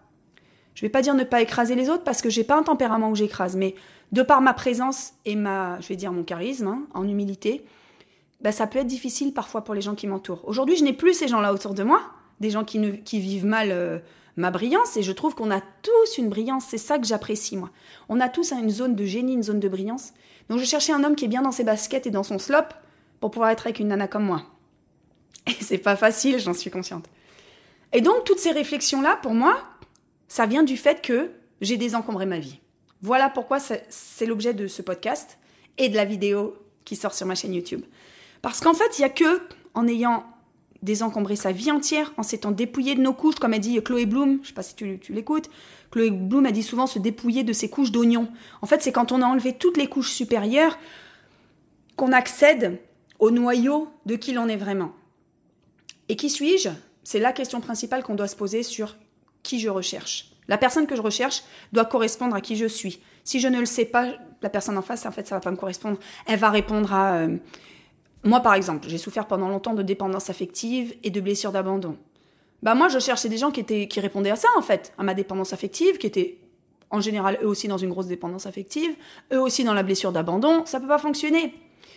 je 0.75 0.82
vais 0.82 0.90
pas 0.90 1.02
dire 1.02 1.16
ne 1.16 1.24
pas 1.24 1.42
écraser 1.42 1.75
les 1.75 1.90
autres 1.90 2.04
parce 2.04 2.22
que 2.22 2.30
j'ai 2.30 2.44
pas 2.44 2.58
un 2.58 2.64
tempérament 2.64 3.10
où 3.10 3.16
j'écrase, 3.16 3.56
mais 3.56 3.75
de 4.12 4.22
par 4.22 4.42
ma 4.42 4.54
présence 4.54 5.14
et 5.24 5.36
ma, 5.36 5.80
je 5.80 5.88
vais 5.88 5.96
dire 5.96 6.12
mon 6.12 6.24
charisme, 6.24 6.68
hein, 6.68 6.84
en 6.94 7.08
humilité, 7.08 7.66
bah, 8.42 8.52
ça 8.52 8.68
peut 8.68 8.80
être 8.80 8.88
difficile 8.88 9.34
parfois 9.34 9.64
pour 9.64 9.74
les 9.74 9.82
gens 9.82 9.96
qui 9.96 10.08
m'entourent. 10.08 10.42
Aujourd'hui, 10.46 10.75
je 10.75 10.84
n'ai 10.84 10.94
plus 10.94 11.14
ces 11.14 11.28
gens-là 11.28 11.54
autour 11.54 11.74
de 11.74 11.84
moi, 11.84 12.02
des 12.42 12.50
gens 12.50 12.66
qui, 12.66 12.80
vivent 13.20 13.46
mal. 13.46 13.72
Euh, 13.72 14.00
ma 14.38 14.51
brillance 14.51 14.98
et 14.98 15.04
je 15.04 15.12
trouve 15.12 15.36
qu'on 15.36 15.51
a 15.51 15.62
tous 15.62 16.18
une 16.18 16.30
brillance. 16.30 16.65
C'est 16.70 16.77
ça 16.77 17.00
que 17.00 17.06
j'apprécie, 17.06 17.58
moi. 17.58 17.70
On 18.10 18.20
a 18.20 18.30
tous 18.30 18.51
une 18.51 18.70
zone 18.70 18.96
de 18.96 19.06
génie, 19.06 19.34
une 19.34 19.44
zone 19.44 19.60
de 19.60 19.70
brillance. 19.70 20.13
Donc 20.50 20.60
je 20.60 20.65
cherchais 20.65 20.94
un 20.94 21.04
homme 21.04 21.15
qui 21.15 21.25
est 21.25 21.30
bien 21.30 21.42
dans 21.42 21.51
ses 21.51 21.63
baskets 21.63 22.08
et 22.08 22.12
dans 22.12 22.24
son 22.24 22.39
slop 22.39 22.74
pour 23.20 23.32
pouvoir 23.32 23.50
être 23.50 23.68
avec 23.68 23.80
une 23.80 23.88
nana 23.88 24.08
comme 24.08 24.25
moi. 24.25 24.44
Et 25.48 25.63
c'est 25.63 25.77
pas 25.77 25.96
facile, 25.96 26.39
j'en 26.39 26.54
suis 26.54 26.72
consciente. 26.72 27.06
Et 27.94 28.01
donc 28.01 28.24
toutes 28.25 28.39
ces 28.39 28.51
réflexions-là, 28.51 29.18
pour 29.22 29.34
moi, 29.34 29.58
ça 30.27 30.46
vient 30.46 30.63
du 30.63 30.77
fait 30.77 31.01
que 31.01 31.32
j'ai 31.62 31.77
désencombré 31.77 32.25
ma 32.25 32.39
vie. 32.39 32.60
Voilà 33.01 33.30
pourquoi 33.30 33.60
c'est 33.60 34.25
l'objet 34.25 34.54
de 34.54 34.68
ce 34.68 34.82
podcast 34.82 35.38
et 35.77 35.89
de 35.89 35.96
la 35.96 36.06
vidéo 36.06 36.56
qui 36.84 36.96
sort 36.96 37.13
sur 37.13 37.27
ma 37.27 37.36
chaîne 37.36 37.54
YouTube. 37.54 37.84
Parce 38.42 38.60
qu'en 38.60 38.74
fait, 38.74 38.98
il 38.98 39.01
y 39.01 39.06
a 39.06 39.10
que 39.10 39.42
en 39.74 39.88
ayant 39.88 40.25
désencombrer 40.86 41.36
sa 41.36 41.51
vie 41.51 41.72
entière 41.72 42.13
en 42.15 42.24
s'étant 42.24 42.51
dépouillé 42.51 42.96
de 42.96 43.01
nos 43.01 43.12
couches, 43.12 43.36
comme 43.36 43.54
a 43.54 43.60
dit 43.60 43.82
Chloé 43.84 44.06
Bloom, 44.06 44.39
je 44.44 44.50
sais 44.50 44.54
pas 44.54 44.63
si 44.63 44.75
tu, 44.75 45.00
l'écoutes, 45.10 45.50
Chloé 45.92 46.12
Bloom 46.12 46.46
a 46.46 46.51
dit 46.51 46.63
souvent 46.63 46.88
se 46.88 47.00
dépouiller 47.00 47.44
de 47.44 47.51
ses 47.51 47.70
couches 47.70 47.92
d'oignons. 47.92 48.30
En 48.62 48.68
fait, 48.68 48.82
c'est 48.82 48.92
quand 48.92 49.12
on 49.12 49.22
a 49.22 49.25
enlevé 49.25 49.54
toutes 49.54 49.77
les 49.77 49.88
couches 49.88 50.12
supérieures 50.12 50.77
qu'on 51.96 52.12
accède 52.12 52.80
au 53.20 53.32
noyau 53.32 53.89
de 54.06 54.15
qui 54.15 54.32
l'on 54.32 54.48
est 54.48 54.58
vraiment. 54.58 54.94
Et 56.08 56.15
qui 56.15 56.30
suis-je? 56.30 56.70
C'est 57.04 57.20
la 57.20 57.34
question 57.34 57.62
principale 57.62 58.04
qu'on 58.04 58.15
doit 58.15 58.27
se 58.27 58.36
poser 58.36 58.63
sur 58.63 58.96
qui 59.44 59.60
je 59.60 59.70
recherche. 59.70 60.32
La 60.48 60.58
personne 60.58 60.86
que 60.86 60.96
je 60.96 61.01
recherche 61.01 61.44
doit 61.74 61.86
correspondre 61.86 62.36
à 62.36 62.42
qui 62.42 62.56
je 62.56 62.68
suis. 62.68 63.00
Si 63.24 63.39
je 63.39 63.48
ne 63.48 63.60
le 63.60 63.65
sais 63.65 63.86
pas, 63.86 64.13
la 64.42 64.50
personne 64.50 64.77
en 64.77 64.84
face, 64.84 65.06
en 65.06 65.12
fait, 65.12 65.27
ça 65.27 65.36
va 65.36 65.42
pas 65.42 65.51
me 65.51 65.56
correspondre. 65.56 65.98
Elle 66.27 66.38
va 66.38 66.51
répondre 66.51 66.94
à 66.94 67.15
euh, 67.15 67.38
moi, 68.25 68.39
par 68.39 68.55
exemple, 68.55 68.88
j'ai 68.89 68.98
souffert 68.98 69.27
pendant 69.27 69.48
longtemps 69.48 69.75
de 69.75 69.84
dépendance 69.84 70.29
affective 70.29 70.96
et 71.03 71.12
de 71.12 71.22
blessures 71.22 71.51
d'abandon. 71.51 71.96
Bah 72.63 72.74
moi, 72.74 72.89
je 72.89 72.98
cherchais 72.98 73.29
des 73.29 73.38
gens 73.38 73.51
qui 73.51 73.60
étaient 73.60 73.88
qui 73.88 74.00
répondaient 74.00 74.32
à 74.32 74.36
ça 74.36 74.48
en 74.58 74.62
fait, 74.62 74.94
à 74.98 75.03
ma 75.03 75.13
dépendance 75.13 75.53
affective, 75.53 75.98
qui 76.00 76.08
étaient 76.08 76.39
en 76.89 77.00
général 77.00 77.38
eux 77.44 77.48
aussi 77.48 77.67
dans 77.67 77.77
une 77.77 77.89
grosse 77.89 78.08
dépendance 78.08 78.48
affective, 78.48 78.96
eux 79.32 79.39
aussi 79.39 79.63
dans 79.63 79.74
la 79.74 79.84
blessure 79.84 80.12
d'abandon. 80.12 80.65
Ça 80.65 80.79
peut 80.79 80.88
pas 80.88 80.98
fonctionner. 80.98 81.53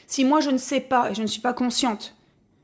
Si 0.07 0.25
moi 0.25 0.41
je 0.41 0.51
ne 0.51 0.59
sais 0.59 0.81
pas 0.81 1.11
et 1.11 1.15
je 1.15 1.23
ne 1.23 1.27
suis 1.27 1.41
pas 1.41 1.55
consciente 1.55 2.15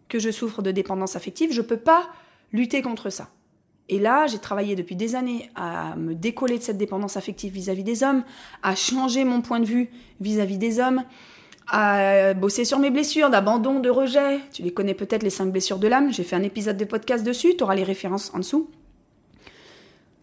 que 0.08 0.18
je 0.18 0.30
souffre 0.30 0.60
de 0.60 0.70
dépendance 0.70 1.16
affective, 1.16 1.52
je 1.52 1.62
peux 1.62 1.78
pas 1.78 2.08
lutter 2.52 2.82
contre 2.82 3.08
ça. 3.08 3.30
Et 3.88 3.98
là, 3.98 4.26
j'ai 4.26 4.38
travaillé 4.38 4.76
depuis 4.76 4.96
des 4.96 5.14
années 5.14 5.50
à 5.54 5.94
me 5.96 6.14
décoller 6.14 6.58
de 6.58 6.62
cette 6.62 6.78
dépendance 6.78 7.16
affective 7.18 7.52
vis-à-vis 7.52 7.84
des 7.84 8.02
hommes, 8.02 8.24
à 8.62 8.74
changer 8.74 9.24
mon 9.24 9.42
point 9.42 9.60
de 9.60 9.66
vue 9.66 9.90
vis-à-vis 10.20 10.56
des 10.56 10.80
hommes, 10.80 11.04
à 11.68 12.34
bosser 12.34 12.64
sur 12.64 12.78
mes 12.78 12.90
blessures 12.90 13.30
d'abandon, 13.30 13.80
de 13.80 13.90
rejet. 13.90 14.40
Tu 14.52 14.62
les 14.62 14.72
connais 14.72 14.94
peut-être, 14.94 15.22
les 15.22 15.30
cinq 15.30 15.50
blessures 15.50 15.78
de 15.78 15.88
l'âme. 15.88 16.12
J'ai 16.12 16.24
fait 16.24 16.36
un 16.36 16.42
épisode 16.42 16.76
de 16.76 16.84
podcast 16.84 17.24
dessus, 17.24 17.56
tu 17.56 17.64
auras 17.64 17.74
les 17.74 17.84
références 17.84 18.32
en 18.34 18.38
dessous. 18.38 18.70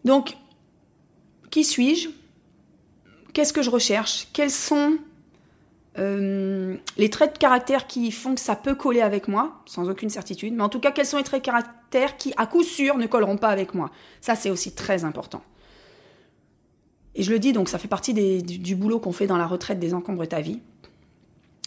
Donc, 0.04 0.36
qui 1.50 1.64
suis-je? 1.64 2.08
Qu'est-ce 3.32 3.52
que 3.52 3.62
je 3.62 3.70
recherche? 3.70 4.28
Quels 4.32 4.50
sont 4.50 4.98
euh, 5.98 6.76
les 6.96 7.10
traits 7.10 7.34
de 7.34 7.38
caractère 7.38 7.86
qui 7.86 8.10
font 8.10 8.34
que 8.34 8.40
ça 8.40 8.56
peut 8.56 8.74
coller 8.74 9.02
avec 9.02 9.28
moi, 9.28 9.62
sans 9.66 9.90
aucune 9.90 10.10
certitude, 10.10 10.54
mais 10.54 10.62
en 10.62 10.68
tout 10.68 10.80
cas, 10.80 10.90
quels 10.90 11.06
sont 11.06 11.18
les 11.18 11.22
traits 11.22 11.42
de 11.42 11.46
caractère 11.46 12.16
qui, 12.16 12.32
à 12.36 12.46
coup 12.46 12.62
sûr, 12.62 12.96
ne 12.96 13.06
colleront 13.06 13.36
pas 13.36 13.48
avec 13.48 13.74
moi? 13.74 13.90
Ça, 14.20 14.34
c'est 14.34 14.50
aussi 14.50 14.74
très 14.74 15.04
important. 15.04 15.42
Et 17.14 17.22
je 17.22 17.30
le 17.30 17.38
dis, 17.38 17.52
donc, 17.52 17.68
ça 17.68 17.78
fait 17.78 17.88
partie 17.88 18.14
du, 18.14 18.74
boulot 18.74 18.98
qu'on 18.98 19.12
fait 19.12 19.26
dans 19.26 19.36
la 19.36 19.46
retraite 19.46 19.78
des 19.78 19.92
encombres 19.92 20.26
ta 20.26 20.40
vie. 20.40 20.60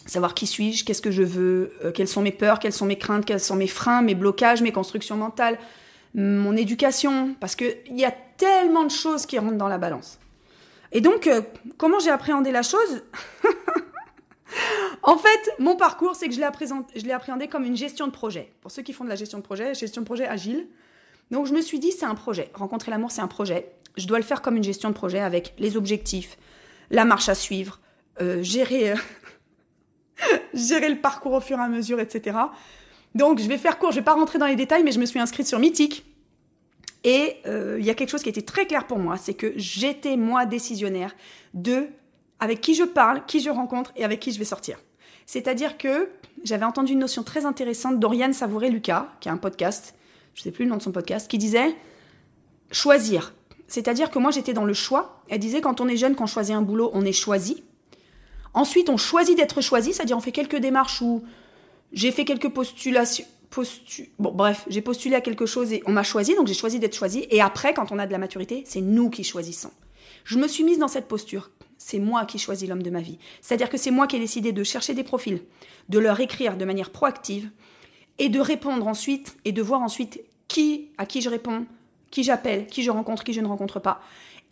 Savoir 0.06 0.34
qui 0.34 0.46
suis-je, 0.46 0.84
qu'est-ce 0.84 1.02
que 1.02 1.10
je 1.10 1.22
veux, 1.22 1.72
euh, 1.84 1.92
quelles 1.92 2.08
sont 2.08 2.22
mes 2.22 2.32
peurs, 2.32 2.58
quelles 2.58 2.72
sont 2.72 2.86
mes 2.86 2.98
craintes, 2.98 3.24
quels 3.24 3.40
sont 3.40 3.56
mes 3.56 3.66
freins, 3.66 4.02
mes 4.02 4.14
blocages, 4.14 4.62
mes 4.62 4.72
constructions 4.72 5.16
mentales, 5.16 5.58
mon 6.14 6.56
éducation, 6.56 7.34
parce 7.40 7.56
qu'il 7.56 7.76
y 7.90 8.04
a 8.04 8.14
tellement 8.36 8.84
de 8.84 8.90
choses 8.90 9.26
qui 9.26 9.38
rentrent 9.38 9.58
dans 9.58 9.68
la 9.68 9.78
balance. 9.78 10.18
Et 10.92 11.00
donc, 11.00 11.26
euh, 11.26 11.42
comment 11.76 11.98
j'ai 11.98 12.10
appréhendé 12.10 12.52
la 12.52 12.62
chose 12.62 13.02
En 15.02 15.18
fait, 15.18 15.50
mon 15.58 15.76
parcours, 15.76 16.16
c'est 16.16 16.28
que 16.28 16.34
je 16.34 16.40
l'ai 17.04 17.12
appréhendé 17.12 17.48
comme 17.48 17.64
une 17.64 17.76
gestion 17.76 18.06
de 18.06 18.12
projet. 18.12 18.52
Pour 18.60 18.70
ceux 18.70 18.82
qui 18.82 18.92
font 18.92 19.04
de 19.04 19.08
la 19.08 19.16
gestion 19.16 19.38
de 19.38 19.42
projet, 19.42 19.74
gestion 19.74 20.02
de 20.02 20.06
projet 20.06 20.26
agile. 20.26 20.66
Donc 21.30 21.46
je 21.46 21.52
me 21.52 21.60
suis 21.60 21.78
dit, 21.78 21.92
c'est 21.92 22.06
un 22.06 22.14
projet. 22.14 22.50
Rencontrer 22.54 22.90
l'amour, 22.90 23.10
c'est 23.10 23.20
un 23.20 23.28
projet. 23.28 23.72
Je 23.96 24.06
dois 24.06 24.18
le 24.18 24.24
faire 24.24 24.42
comme 24.42 24.56
une 24.56 24.64
gestion 24.64 24.88
de 24.88 24.94
projet 24.94 25.20
avec 25.20 25.54
les 25.58 25.76
objectifs, 25.76 26.36
la 26.90 27.04
marche 27.04 27.28
à 27.28 27.34
suivre, 27.34 27.80
euh, 28.20 28.42
gérer, 28.42 28.94
gérer 30.54 30.88
le 30.88 30.96
parcours 30.96 31.32
au 31.32 31.40
fur 31.40 31.58
et 31.58 31.62
à 31.62 31.68
mesure, 31.68 32.00
etc. 32.00 32.36
Donc 33.14 33.40
je 33.40 33.48
vais 33.48 33.58
faire 33.58 33.78
court, 33.78 33.90
je 33.90 33.96
vais 33.96 34.04
pas 34.04 34.14
rentrer 34.14 34.38
dans 34.38 34.46
les 34.46 34.56
détails, 34.56 34.82
mais 34.82 34.92
je 34.92 35.00
me 35.00 35.06
suis 35.06 35.18
inscrite 35.18 35.46
sur 35.46 35.58
Mythique. 35.58 36.04
Et 37.04 37.36
euh, 37.46 37.76
il 37.78 37.86
y 37.86 37.90
a 37.90 37.94
quelque 37.94 38.10
chose 38.10 38.22
qui 38.22 38.28
était 38.28 38.42
très 38.42 38.66
clair 38.66 38.86
pour 38.86 38.98
moi, 38.98 39.16
c'est 39.16 39.34
que 39.34 39.52
j'étais 39.56 40.16
moi 40.16 40.44
décisionnaire 40.44 41.14
de 41.54 41.86
avec 42.40 42.60
qui 42.60 42.74
je 42.74 42.82
parle, 42.82 43.24
qui 43.26 43.40
je 43.40 43.48
rencontre 43.48 43.92
et 43.96 44.04
avec 44.04 44.20
qui 44.20 44.32
je 44.32 44.38
vais 44.38 44.44
sortir. 44.44 44.78
C'est-à-dire 45.24 45.78
que 45.78 46.10
j'avais 46.44 46.64
entendu 46.64 46.92
une 46.92 46.98
notion 46.98 47.22
très 47.22 47.46
intéressante 47.46 47.98
d'Oriane 47.98 48.32
Savouré-Lucas, 48.32 49.08
qui 49.20 49.28
a 49.28 49.32
un 49.32 49.36
podcast, 49.36 49.94
je 50.34 50.42
sais 50.42 50.50
plus 50.50 50.64
le 50.64 50.70
nom 50.70 50.76
de 50.76 50.82
son 50.82 50.92
podcast, 50.92 51.30
qui 51.30 51.38
disait 51.38 51.74
choisir. 52.70 53.32
C'est-à-dire 53.68 54.10
que 54.10 54.18
moi 54.18 54.30
j'étais 54.30 54.52
dans 54.52 54.64
le 54.64 54.74
choix. 54.74 55.22
Elle 55.28 55.40
disait 55.40 55.60
quand 55.60 55.80
on 55.80 55.88
est 55.88 55.96
jeune, 55.96 56.14
quand 56.14 56.24
on 56.24 56.28
choisit 56.28 56.54
un 56.54 56.62
boulot, 56.62 56.90
on 56.92 57.04
est 57.04 57.12
choisi. 57.12 57.64
Ensuite, 58.56 58.88
on 58.88 58.96
choisit 58.96 59.36
d'être 59.36 59.60
choisi, 59.60 59.92
c'est-à-dire 59.92 60.16
on 60.16 60.20
fait 60.20 60.32
quelques 60.32 60.56
démarches 60.56 61.00
où 61.00 61.22
j'ai 61.92 62.10
fait 62.10 62.24
quelques 62.24 62.48
postulations. 62.48 63.26
Bon, 64.18 64.32
bref, 64.32 64.64
j'ai 64.68 64.82
postulé 64.82 65.14
à 65.14 65.20
quelque 65.20 65.46
chose 65.46 65.72
et 65.72 65.82
on 65.86 65.92
m'a 65.92 66.02
choisi, 66.02 66.34
donc 66.34 66.48
j'ai 66.48 66.54
choisi 66.54 66.80
d'être 66.80 66.96
choisi. 66.96 67.26
Et 67.30 67.40
après, 67.40 67.72
quand 67.72 67.92
on 67.92 67.98
a 67.98 68.06
de 68.06 68.12
la 68.12 68.18
maturité, 68.18 68.64
c'est 68.66 68.80
nous 68.80 69.08
qui 69.10 69.22
choisissons. 69.22 69.70
Je 70.24 70.38
me 70.38 70.48
suis 70.48 70.64
mise 70.64 70.78
dans 70.78 70.88
cette 70.88 71.06
posture 71.06 71.50
c'est 71.78 71.98
moi 71.98 72.24
qui 72.24 72.38
choisis 72.38 72.68
l'homme 72.68 72.82
de 72.82 72.90
ma 72.90 73.00
vie. 73.00 73.18
C'est-à-dire 73.40 73.68
que 73.68 73.76
c'est 73.76 73.90
moi 73.90 74.06
qui 74.06 74.16
ai 74.16 74.18
décidé 74.18 74.52
de 74.52 74.64
chercher 74.64 74.94
des 74.94 75.04
profils, 75.04 75.42
de 75.88 75.98
leur 75.98 76.18
écrire 76.20 76.56
de 76.56 76.64
manière 76.64 76.90
proactive 76.90 77.50
et 78.18 78.28
de 78.28 78.40
répondre 78.40 78.88
ensuite 78.88 79.36
et 79.44 79.52
de 79.52 79.62
voir 79.62 79.82
ensuite 79.82 80.20
qui 80.48 80.88
à 80.98 81.06
qui 81.06 81.20
je 81.20 81.28
réponds, 81.28 81.66
qui 82.10 82.24
j'appelle, 82.24 82.66
qui 82.66 82.82
je 82.82 82.90
rencontre, 82.90 83.24
qui 83.24 83.32
je 83.32 83.40
ne 83.40 83.46
rencontre 83.46 83.78
pas. 83.78 84.00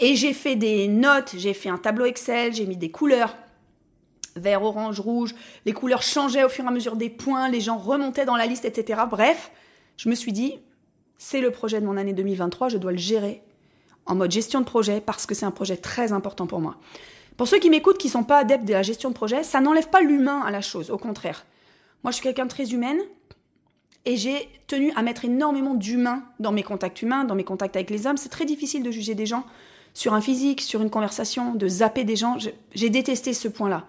Et 0.01 0.17
j'ai 0.17 0.33
fait 0.33 0.57
des 0.57 0.89
notes, 0.89 1.35
j'ai 1.37 1.55
fait 1.55 1.69
un 1.69 1.79
tableau 1.79 2.05
Excel, 2.05 2.53
j'ai 2.53 2.67
mis 2.67 2.77
des 2.77 2.91
couleurs 2.91 3.35
vert, 4.37 4.62
orange, 4.62 5.00
rouge, 5.00 5.35
les 5.64 5.73
couleurs 5.73 6.03
changeaient 6.03 6.45
au 6.45 6.49
fur 6.49 6.64
et 6.64 6.69
à 6.69 6.71
mesure 6.71 6.97
des 6.97 7.11
points, 7.11 7.49
les 7.49 7.61
gens 7.61 7.76
remontaient 7.76 8.25
dans 8.25 8.37
la 8.37 8.47
liste, 8.47 8.64
etc. 8.64 9.03
Bref, 9.09 9.50
je 9.97 10.09
me 10.09 10.14
suis 10.14 10.33
dit, 10.33 10.59
c'est 11.19 11.41
le 11.41 11.50
projet 11.50 11.81
de 11.81 11.87
mon 11.87 11.97
année 11.97 12.12
2023, 12.12 12.69
je 12.69 12.79
dois 12.79 12.93
le 12.93 12.99
gérer 12.99 13.43
en 14.07 14.14
mode 14.14 14.31
gestion 14.31 14.61
de 14.61 14.67
projet 14.67 15.00
parce 15.00 15.26
que 15.26 15.35
c'est 15.35 15.47
un 15.47 15.50
projet 15.50 15.76
très 15.76 16.12
important 16.12 16.47
pour 16.47 16.61
moi. 16.61 16.76
Pour 17.37 17.49
ceux 17.49 17.59
qui 17.59 17.71
m'écoutent, 17.71 17.99
qui 17.99 18.09
ne 18.09 18.12
sont 18.12 18.25
pas 18.25 18.38
adeptes 18.38 18.64
de 18.64 18.73
la 18.73 18.83
gestion 18.83 19.09
de 19.09 19.14
projet, 19.14 19.43
ça 19.43 19.61
n'enlève 19.61 19.88
pas 19.88 20.03
l'humain 20.03 20.43
à 20.43 20.50
la 20.50 20.61
chose, 20.61 20.91
au 20.91 20.99
contraire. 20.99 21.45
Moi, 22.03 22.11
je 22.11 22.17
suis 22.17 22.23
quelqu'un 22.23 22.45
de 22.45 22.50
très 22.50 22.73
humaine 22.73 22.99
et 24.05 24.17
j'ai 24.17 24.49
tenu 24.67 24.93
à 24.95 25.03
mettre 25.03 25.25
énormément 25.25 25.75
d'humain 25.75 26.23
dans 26.38 26.53
mes 26.53 26.62
contacts 26.62 27.03
humains, 27.03 27.25
dans 27.25 27.35
mes 27.35 27.45
contacts 27.45 27.76
avec 27.76 27.91
les 27.91 28.07
hommes. 28.07 28.19
C'est 28.19 28.29
très 28.29 28.45
difficile 28.45 28.83
de 28.83 28.91
juger 28.91 29.14
des 29.14 29.26
gens 29.26 29.45
sur 29.95 30.12
un 30.12 30.21
physique, 30.21 30.61
sur 30.61 30.83
une 30.83 30.91
conversation, 30.91 31.55
de 31.55 31.67
zapper 31.67 32.05
des 32.05 32.17
gens. 32.17 32.37
J'ai 32.75 32.91
détesté 32.91 33.33
ce 33.33 33.49
point-là. 33.49 33.87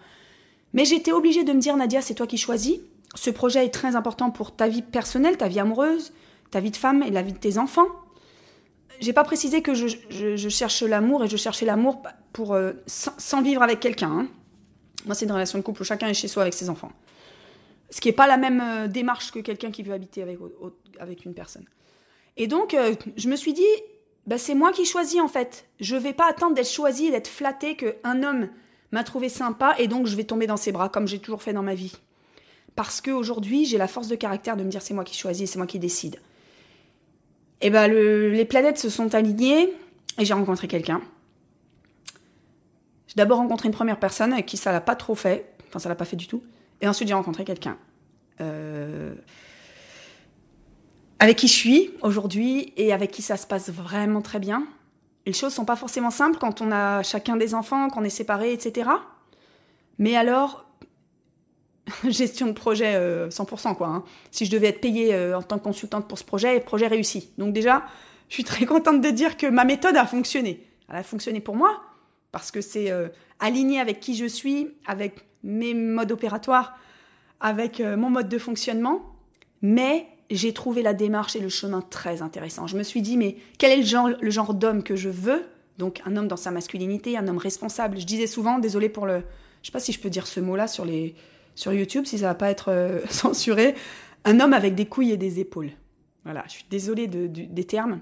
Mais 0.75 0.85
j'étais 0.85 1.11
obligée 1.11 1.43
de 1.43 1.53
me 1.53 1.59
dire, 1.59 1.75
Nadia, 1.75 2.01
c'est 2.01 2.13
toi 2.13 2.27
qui 2.27 2.37
choisis. 2.37 2.77
Ce 3.15 3.31
projet 3.31 3.65
est 3.65 3.73
très 3.73 3.95
important 3.95 4.29
pour 4.29 4.55
ta 4.55 4.67
vie 4.67 4.83
personnelle, 4.83 5.37
ta 5.37 5.47
vie 5.47 5.59
amoureuse, 5.59 6.13
ta 6.51 6.59
vie 6.59 6.69
de 6.69 6.75
femme 6.75 7.01
et 7.01 7.09
la 7.09 7.23
vie 7.23 7.33
de 7.33 7.39
tes 7.39 7.57
enfants 7.57 7.87
j'ai 8.99 9.13
pas 9.13 9.23
précisé 9.23 9.61
que 9.61 9.73
je, 9.73 10.49
cherche 10.49 10.83
l'amour 10.83 11.23
et 11.23 11.27
je 11.27 11.37
cherchais 11.37 11.65
l'amour 11.65 12.01
pour 12.33 12.53
euh, 12.53 12.73
sans, 12.87 13.41
vivre 13.41 13.61
avec 13.61 13.79
quelqu'un. 13.79 14.11
Hein. 14.11 14.27
Moi, 15.05 15.15
c'est 15.15 15.25
une 15.25 15.31
relation 15.31 15.57
de 15.57 15.63
couple 15.63 15.81
où 15.81 15.85
chacun 15.85 16.07
est 16.07 16.13
chez 16.13 16.27
soi 16.27 16.43
avec 16.43 16.53
ses 16.53 16.69
enfants. 16.69 16.91
Ce 17.89 18.01
qui 18.01 18.07
n'est 18.07 18.13
pas 18.13 18.27
la 18.27 18.37
même 18.37 18.61
euh, 18.61 18.87
démarche 18.87 19.31
que 19.31 19.39
quelqu'un 19.39 19.71
qui 19.71 19.83
veut 19.83 19.93
habiter 19.93 20.23
avec, 20.99 21.25
une 21.25 21.33
personne. 21.33 21.65
Et 22.37 22.47
donc, 22.47 22.73
euh, 22.73 22.95
je 23.15 23.29
me 23.29 23.35
suis 23.35 23.53
dit, 23.53 23.63
bah, 24.25 24.37
c'est 24.37 24.55
moi 24.55 24.71
qui 24.71 24.85
choisis 24.85 25.21
en 25.21 25.27
fait. 25.27 25.65
Je 25.79 25.95
vais 25.95 26.13
pas 26.13 26.27
attendre 26.27 26.55
d'être 26.55 26.69
choisi 26.69 27.11
d'être 27.11 27.27
flatté 27.27 27.75
qu'un 27.75 28.23
homme 28.23 28.49
m'a 28.95 29.03
trouvé 29.03 29.29
sympa 29.29 29.75
et 29.77 29.87
donc 29.87 30.07
je 30.07 30.15
vais 30.15 30.23
tomber 30.23 30.47
dans 30.47 30.57
ses 30.57 30.71
bras 30.71 30.89
comme 30.89 31.07
j'ai 31.07 31.19
toujours 31.19 31.43
fait 31.43 31.53
dans 31.53 31.63
ma 31.63 31.75
vie. 31.75 31.93
Parce 32.75 32.99
qu'aujourd'hui, 32.99 33.65
j'ai 33.65 33.77
la 33.77 33.87
force 33.87 34.07
de 34.07 34.15
caractère 34.15 34.57
de 34.57 34.63
me 34.63 34.69
dire 34.69 34.81
c'est 34.81 34.93
moi 34.93 35.03
qui 35.03 35.15
choisis, 35.15 35.51
c'est 35.51 35.57
moi 35.57 35.67
qui 35.67 35.79
décide 35.79 36.19
et 37.61 37.67
eh 37.67 37.69
ben 37.69 37.87
les 37.87 38.45
planètes 38.45 38.77
se 38.77 38.89
sont 38.89 39.15
alignées 39.15 39.73
et 40.19 40.25
j'ai 40.25 40.33
rencontré 40.33 40.67
quelqu'un. 40.67 41.01
J'ai 43.07 43.15
d'abord 43.15 43.37
rencontré 43.37 43.67
une 43.69 43.73
première 43.73 43.99
personne 43.99 44.33
avec 44.33 44.45
qui 44.45 44.57
ça 44.57 44.71
l'a 44.71 44.81
pas 44.81 44.95
trop 44.95 45.15
fait, 45.15 45.53
enfin 45.67 45.79
ça 45.79 45.87
l'a 45.87 45.95
pas 45.95 46.05
fait 46.05 46.17
du 46.17 46.27
tout, 46.27 46.43
et 46.81 46.87
ensuite 46.87 47.07
j'ai 47.07 47.13
rencontré 47.13 47.45
quelqu'un 47.45 47.77
euh, 48.41 49.15
avec 51.19 51.37
qui 51.37 51.47
je 51.47 51.53
suis 51.53 51.91
aujourd'hui 52.01 52.73
et 52.75 52.91
avec 52.91 53.09
qui 53.11 53.21
ça 53.21 53.37
se 53.37 53.47
passe 53.47 53.69
vraiment 53.69 54.21
très 54.21 54.39
bien. 54.39 54.67
Les 55.25 55.33
choses 55.33 55.53
sont 55.53 55.65
pas 55.65 55.75
forcément 55.75 56.11
simples 56.11 56.37
quand 56.39 56.61
on 56.61 56.71
a 56.71 57.01
chacun 57.03 57.35
des 57.35 57.55
enfants, 57.55 57.89
qu'on 57.89 58.03
est 58.03 58.09
séparés, 58.09 58.53
etc. 58.53 58.89
Mais 59.97 60.15
alors, 60.15 60.65
gestion 62.07 62.47
de 62.47 62.51
projet 62.51 62.93
100%, 63.29 63.71
euh, 63.71 63.73
quoi. 63.73 63.87
Hein. 63.87 64.03
Si 64.31 64.45
je 64.45 64.51
devais 64.51 64.67
être 64.67 64.81
payée 64.81 65.13
euh, 65.13 65.37
en 65.37 65.41
tant 65.41 65.57
que 65.57 65.63
consultante 65.63 66.07
pour 66.07 66.17
ce 66.17 66.23
projet, 66.23 66.59
projet 66.59 66.87
réussi. 66.87 67.31
Donc 67.37 67.53
déjà, 67.53 67.85
je 68.29 68.35
suis 68.35 68.43
très 68.43 68.65
contente 68.67 69.01
de 69.01 69.09
dire 69.09 69.37
que 69.37 69.47
ma 69.47 69.65
méthode 69.65 69.97
a 69.97 70.05
fonctionné. 70.05 70.65
Elle 70.89 70.97
a 70.97 71.03
fonctionné 71.03 71.39
pour 71.39 71.55
moi, 71.55 71.81
parce 72.31 72.51
que 72.51 72.61
c'est 72.61 72.91
euh, 72.91 73.07
aligné 73.39 73.79
avec 73.79 73.99
qui 73.99 74.15
je 74.15 74.25
suis, 74.25 74.69
avec 74.85 75.25
mes 75.43 75.73
modes 75.73 76.11
opératoires, 76.11 76.77
avec 77.39 77.79
mon 77.79 78.09
mode 78.09 78.29
de 78.29 78.37
fonctionnement. 78.39 79.01
Mais 79.61 80.07
j'ai 80.29 80.53
trouvé 80.53 80.81
la 80.81 80.93
démarche 80.93 81.35
et 81.35 81.39
le 81.39 81.49
chemin 81.49 81.81
très 81.81 82.21
intéressant. 82.21 82.67
Je 82.67 82.77
me 82.77 82.83
suis 82.83 83.01
dit, 83.01 83.17
mais 83.17 83.37
quel 83.57 83.71
est 83.71 83.81
le 83.81 83.85
genre, 83.85 84.09
le 84.19 84.31
genre 84.31 84.53
d'homme 84.53 84.83
que 84.83 84.95
je 84.95 85.09
veux? 85.09 85.43
Donc 85.77 86.01
un 86.05 86.15
homme 86.15 86.27
dans 86.27 86.37
sa 86.37 86.51
masculinité, 86.51 87.17
un 87.17 87.27
homme 87.27 87.37
responsable. 87.37 87.99
Je 87.99 88.05
disais 88.05 88.27
souvent, 88.27 88.59
désolé 88.59 88.89
pour 88.89 89.05
le... 89.05 89.23
Je 89.61 89.67
sais 89.67 89.71
pas 89.71 89.79
si 89.79 89.91
je 89.91 89.99
peux 89.99 90.09
dire 90.09 90.27
ce 90.27 90.39
mot-là 90.39 90.67
sur 90.67 90.85
les 90.85 91.15
sur 91.55 91.73
YouTube, 91.73 92.05
si 92.05 92.19
ça 92.19 92.27
va 92.27 92.35
pas 92.35 92.49
être 92.49 92.69
euh, 92.69 92.99
censuré, 93.09 93.75
un 94.25 94.39
homme 94.39 94.53
avec 94.53 94.75
des 94.75 94.85
couilles 94.85 95.11
et 95.11 95.17
des 95.17 95.39
épaules. 95.39 95.71
Voilà, 96.23 96.43
je 96.47 96.53
suis 96.53 96.65
désolée 96.69 97.07
des 97.07 97.63
termes. 97.63 98.01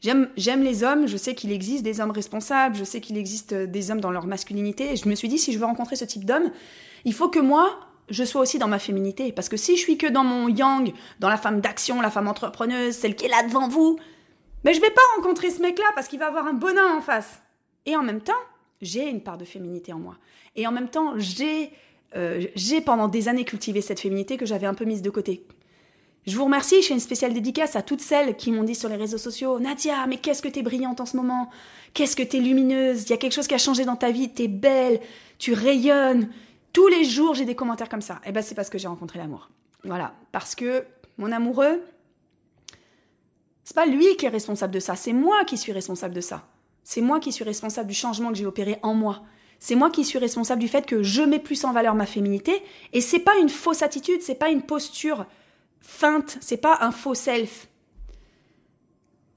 J'aime 0.00 0.62
les 0.62 0.84
hommes, 0.84 1.08
je 1.08 1.16
sais 1.16 1.34
qu'il 1.34 1.50
existe 1.50 1.82
des 1.82 2.00
hommes 2.00 2.12
responsables, 2.12 2.76
je 2.76 2.84
sais 2.84 3.00
qu'il 3.00 3.16
existe 3.18 3.52
euh, 3.52 3.66
des 3.66 3.90
hommes 3.90 4.00
dans 4.00 4.12
leur 4.12 4.26
masculinité, 4.26 4.92
et 4.92 4.96
je 4.96 5.08
me 5.08 5.16
suis 5.16 5.28
dit, 5.28 5.38
si 5.38 5.52
je 5.52 5.58
veux 5.58 5.64
rencontrer 5.64 5.96
ce 5.96 6.04
type 6.04 6.24
d'homme, 6.24 6.52
il 7.04 7.12
faut 7.12 7.28
que 7.28 7.40
moi, 7.40 7.80
je 8.10 8.24
sois 8.24 8.40
aussi 8.40 8.58
dans 8.58 8.68
ma 8.68 8.78
féminité. 8.78 9.32
Parce 9.32 9.48
que 9.48 9.56
si 9.56 9.76
je 9.76 9.80
suis 9.80 9.98
que 9.98 10.06
dans 10.06 10.24
mon 10.24 10.48
yang, 10.48 10.92
dans 11.20 11.28
la 11.28 11.36
femme 11.36 11.60
d'action, 11.60 12.00
la 12.00 12.10
femme 12.10 12.28
entrepreneuse, 12.28 12.94
celle 12.94 13.16
qui 13.16 13.26
est 13.26 13.28
là 13.28 13.42
devant 13.42 13.68
vous, 13.68 13.98
mais 14.64 14.74
je 14.74 14.80
vais 14.80 14.90
pas 14.90 15.00
rencontrer 15.16 15.50
ce 15.50 15.60
mec-là 15.62 15.86
parce 15.94 16.08
qu'il 16.08 16.18
va 16.18 16.26
avoir 16.26 16.46
un 16.46 16.52
bonhomme 16.52 16.98
en 16.98 17.00
face. 17.00 17.40
Et 17.86 17.96
en 17.96 18.02
même 18.02 18.20
temps, 18.20 18.32
j'ai 18.82 19.08
une 19.08 19.22
part 19.22 19.38
de 19.38 19.44
féminité 19.44 19.92
en 19.92 19.98
moi. 19.98 20.16
Et 20.56 20.66
en 20.66 20.72
même 20.72 20.88
temps, 20.88 21.14
j'ai 21.16 21.70
euh, 22.16 22.46
j'ai 22.54 22.80
pendant 22.80 23.08
des 23.08 23.28
années 23.28 23.44
cultivé 23.44 23.80
cette 23.80 24.00
féminité 24.00 24.36
que 24.36 24.46
j'avais 24.46 24.66
un 24.66 24.74
peu 24.74 24.84
mise 24.84 25.02
de 25.02 25.10
côté. 25.10 25.44
Je 26.26 26.36
vous 26.36 26.44
remercie, 26.44 26.82
je 26.82 26.88
fais 26.88 26.94
une 26.94 27.00
spéciale 27.00 27.32
dédicace 27.32 27.76
à 27.76 27.82
toutes 27.82 28.00
celles 28.00 28.36
qui 28.36 28.52
m'ont 28.52 28.64
dit 28.64 28.74
sur 28.74 28.88
les 28.88 28.96
réseaux 28.96 29.18
sociaux 29.18 29.58
Nadia, 29.58 30.06
mais 30.06 30.18
qu'est-ce 30.18 30.42
que 30.42 30.48
t'es 30.48 30.62
brillante 30.62 31.00
en 31.00 31.06
ce 31.06 31.16
moment? 31.16 31.48
Qu'est-ce 31.94 32.16
que 32.16 32.22
t'es 32.22 32.38
lumineuse? 32.38 33.04
Il 33.04 33.10
y 33.10 33.12
a 33.12 33.16
quelque 33.16 33.32
chose 33.32 33.46
qui 33.46 33.54
a 33.54 33.58
changé 33.58 33.84
dans 33.84 33.96
ta 33.96 34.10
vie, 34.10 34.28
t'es 34.28 34.48
belle, 34.48 35.00
tu 35.38 35.52
rayonnes. 35.54 36.28
Tous 36.78 36.86
les 36.86 37.02
jours, 37.02 37.34
j'ai 37.34 37.44
des 37.44 37.56
commentaires 37.56 37.88
comme 37.88 38.00
ça. 38.00 38.20
Et 38.24 38.28
eh 38.28 38.32
ben, 38.32 38.40
c'est 38.40 38.54
parce 38.54 38.70
que 38.70 38.78
j'ai 38.78 38.86
rencontré 38.86 39.18
l'amour. 39.18 39.50
Voilà. 39.82 40.14
Parce 40.30 40.54
que 40.54 40.84
mon 41.16 41.32
amoureux, 41.32 41.82
C'est 43.64 43.74
pas 43.74 43.84
lui 43.84 44.16
qui 44.16 44.26
est 44.26 44.28
responsable 44.28 44.72
de 44.72 44.78
ça, 44.78 44.94
c'est 44.94 45.12
moi 45.12 45.44
qui 45.44 45.58
suis 45.58 45.72
responsable 45.72 46.14
de 46.14 46.20
ça. 46.20 46.46
C'est 46.84 47.00
moi 47.00 47.18
qui 47.18 47.32
suis 47.32 47.42
responsable 47.42 47.88
du 47.88 47.94
changement 47.94 48.28
que 48.28 48.36
j'ai 48.36 48.46
opéré 48.46 48.78
en 48.82 48.94
moi. 48.94 49.24
C'est 49.58 49.74
moi 49.74 49.90
qui 49.90 50.04
suis 50.04 50.20
responsable 50.20 50.60
du 50.60 50.68
fait 50.68 50.86
que 50.86 51.02
je 51.02 51.22
mets 51.22 51.40
plus 51.40 51.64
en 51.64 51.72
valeur 51.72 51.96
ma 51.96 52.06
féminité 52.06 52.62
et 52.92 53.00
c'est 53.00 53.18
pas 53.18 53.36
une 53.38 53.48
fausse 53.48 53.82
attitude, 53.82 54.22
c'est 54.22 54.36
pas 54.36 54.50
une 54.50 54.62
posture 54.62 55.26
feinte, 55.80 56.38
c'est 56.40 56.58
pas 56.58 56.78
un 56.80 56.92
faux 56.92 57.14
self. 57.14 57.66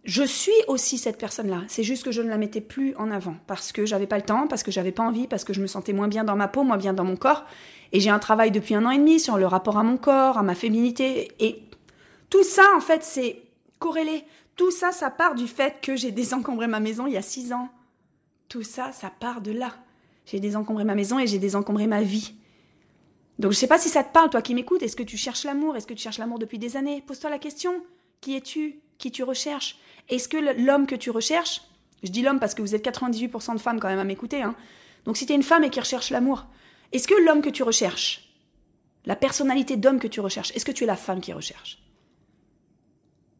Je 0.03 0.23
suis 0.23 0.51
aussi 0.67 0.97
cette 0.97 1.19
personne-là. 1.19 1.61
C'est 1.67 1.83
juste 1.83 2.03
que 2.03 2.11
je 2.11 2.21
ne 2.21 2.29
la 2.29 2.37
mettais 2.37 2.61
plus 2.61 2.95
en 2.95 3.11
avant 3.11 3.35
parce 3.45 3.71
que 3.71 3.85
j'avais 3.85 4.07
pas 4.07 4.17
le 4.17 4.23
temps, 4.23 4.47
parce 4.47 4.63
que 4.63 4.71
j'avais 4.71 4.91
pas 4.91 5.03
envie, 5.03 5.27
parce 5.27 5.43
que 5.43 5.53
je 5.53 5.61
me 5.61 5.67
sentais 5.67 5.93
moins 5.93 6.07
bien 6.07 6.23
dans 6.23 6.35
ma 6.35 6.47
peau, 6.47 6.63
moins 6.63 6.77
bien 6.77 6.93
dans 6.93 7.03
mon 7.03 7.15
corps. 7.15 7.45
Et 7.91 7.99
j'ai 7.99 8.09
un 8.09 8.19
travail 8.19 8.51
depuis 8.51 8.73
un 8.73 8.85
an 8.85 8.91
et 8.91 8.97
demi 8.97 9.19
sur 9.19 9.37
le 9.37 9.45
rapport 9.45 9.77
à 9.77 9.83
mon 9.83 9.97
corps, 9.97 10.39
à 10.39 10.43
ma 10.43 10.55
féminité. 10.55 11.31
Et 11.39 11.63
tout 12.29 12.43
ça, 12.43 12.63
en 12.75 12.79
fait, 12.79 13.03
c'est 13.03 13.43
corrélé. 13.77 14.23
Tout 14.55 14.71
ça, 14.71 14.91
ça 14.91 15.11
part 15.11 15.35
du 15.35 15.47
fait 15.47 15.75
que 15.81 15.95
j'ai 15.95 16.11
désencombré 16.11 16.67
ma 16.67 16.79
maison 16.79 17.05
il 17.05 17.13
y 17.13 17.17
a 17.17 17.21
six 17.21 17.53
ans. 17.53 17.69
Tout 18.49 18.63
ça, 18.63 18.91
ça 18.91 19.11
part 19.19 19.41
de 19.41 19.51
là. 19.51 19.75
J'ai 20.25 20.39
désencombré 20.39 20.83
ma 20.83 20.95
maison 20.95 21.19
et 21.19 21.27
j'ai 21.27 21.39
désencombré 21.39 21.87
ma 21.87 22.01
vie. 22.01 22.33
Donc 23.39 23.51
je 23.51 23.57
sais 23.57 23.67
pas 23.67 23.79
si 23.79 23.89
ça 23.89 24.03
te 24.03 24.11
parle, 24.11 24.29
toi 24.29 24.41
qui 24.41 24.55
m'écoutes. 24.55 24.83
Est-ce 24.83 24.95
que 24.95 25.03
tu 25.03 25.17
cherches 25.17 25.45
l'amour? 25.45 25.75
Est-ce 25.75 25.87
que 25.87 25.93
tu 25.93 26.01
cherches 26.03 26.19
l'amour 26.19 26.39
depuis 26.39 26.59
des 26.59 26.75
années? 26.77 27.03
Pose-toi 27.05 27.29
la 27.29 27.39
question. 27.39 27.73
Qui 28.21 28.35
es-tu 28.35 28.79
Qui 28.99 29.11
tu 29.11 29.23
recherches? 29.23 29.77
Est-ce 30.07 30.29
que 30.29 30.37
l'homme 30.37 30.85
que 30.85 30.95
tu 30.95 31.09
recherches, 31.09 31.61
je 32.03 32.11
dis 32.11 32.21
l'homme 32.21 32.39
parce 32.39 32.53
que 32.53 32.61
vous 32.61 32.75
êtes 32.75 32.85
98% 32.85 33.55
de 33.55 33.59
femmes 33.59 33.79
quand 33.79 33.87
même 33.87 33.99
à 33.99 34.03
m'écouter, 34.03 34.41
hein. 34.41 34.55
donc 35.05 35.17
si 35.17 35.25
tu 35.25 35.33
es 35.33 35.35
une 35.35 35.43
femme 35.43 35.63
et 35.63 35.69
qui 35.69 35.79
recherche 35.79 36.11
l'amour, 36.11 36.45
est-ce 36.91 37.07
que 37.07 37.15
l'homme 37.25 37.41
que 37.41 37.49
tu 37.49 37.63
recherches, 37.63 38.29
la 39.05 39.15
personnalité 39.15 39.75
d'homme 39.75 39.99
que 39.99 40.07
tu 40.07 40.19
recherches, 40.19 40.51
est-ce 40.55 40.65
que 40.65 40.71
tu 40.71 40.83
es 40.83 40.87
la 40.87 40.95
femme 40.95 41.21
qui 41.21 41.33
recherche? 41.33 41.79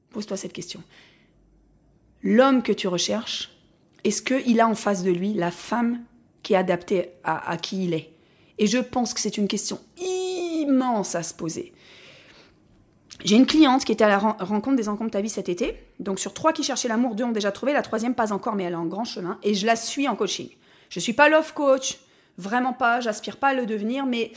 Pose-toi 0.09 0.37
cette 0.37 0.53
question. 0.53 0.83
L'homme 2.23 2.63
que 2.63 2.71
tu 2.71 2.87
recherches, 2.87 3.51
est-ce 4.03 4.21
qu'il 4.21 4.59
a 4.59 4.67
en 4.67 4.75
face 4.75 5.03
de 5.03 5.11
lui 5.11 5.33
la 5.33 5.51
femme 5.51 6.03
qui 6.43 6.53
est 6.53 6.57
adaptée 6.57 7.09
à 7.23 7.55
qui 7.57 7.85
il 7.85 7.93
est? 7.93 8.11
Et 8.57 8.67
je 8.67 8.77
pense 8.77 9.13
que 9.13 9.19
c'est 9.19 9.37
une 9.37 9.47
question 9.47 9.79
immense 9.97 11.15
à 11.15 11.23
se 11.23 11.33
poser. 11.33 11.73
J'ai 13.23 13.35
une 13.35 13.45
cliente 13.45 13.85
qui 13.85 13.91
était 13.91 14.03
à 14.03 14.09
la 14.09 14.17
rencontre 14.17 14.75
des 14.75 15.21
vie 15.21 15.29
cet 15.29 15.49
été. 15.49 15.75
Donc 15.99 16.19
sur 16.19 16.33
trois 16.33 16.53
qui 16.53 16.63
cherchaient 16.63 16.87
l'amour, 16.87 17.15
deux 17.15 17.23
ont 17.23 17.31
déjà 17.31 17.51
trouvé, 17.51 17.73
la 17.73 17.81
troisième 17.81 18.15
pas 18.15 18.33
encore, 18.33 18.55
mais 18.55 18.63
elle 18.63 18.73
est 18.73 18.77
en 18.77 18.85
grand 18.85 19.05
chemin. 19.05 19.37
Et 19.43 19.53
je 19.53 19.65
la 19.65 19.75
suis 19.75 20.07
en 20.07 20.15
coaching. 20.15 20.49
Je 20.89 20.99
ne 20.99 21.01
suis 21.01 21.13
pas 21.13 21.29
love 21.29 21.53
coach, 21.53 21.99
vraiment 22.37 22.73
pas, 22.73 22.99
j'aspire 22.99 23.37
pas 23.37 23.49
à 23.49 23.53
le 23.53 23.65
devenir, 23.65 24.05
mais 24.05 24.31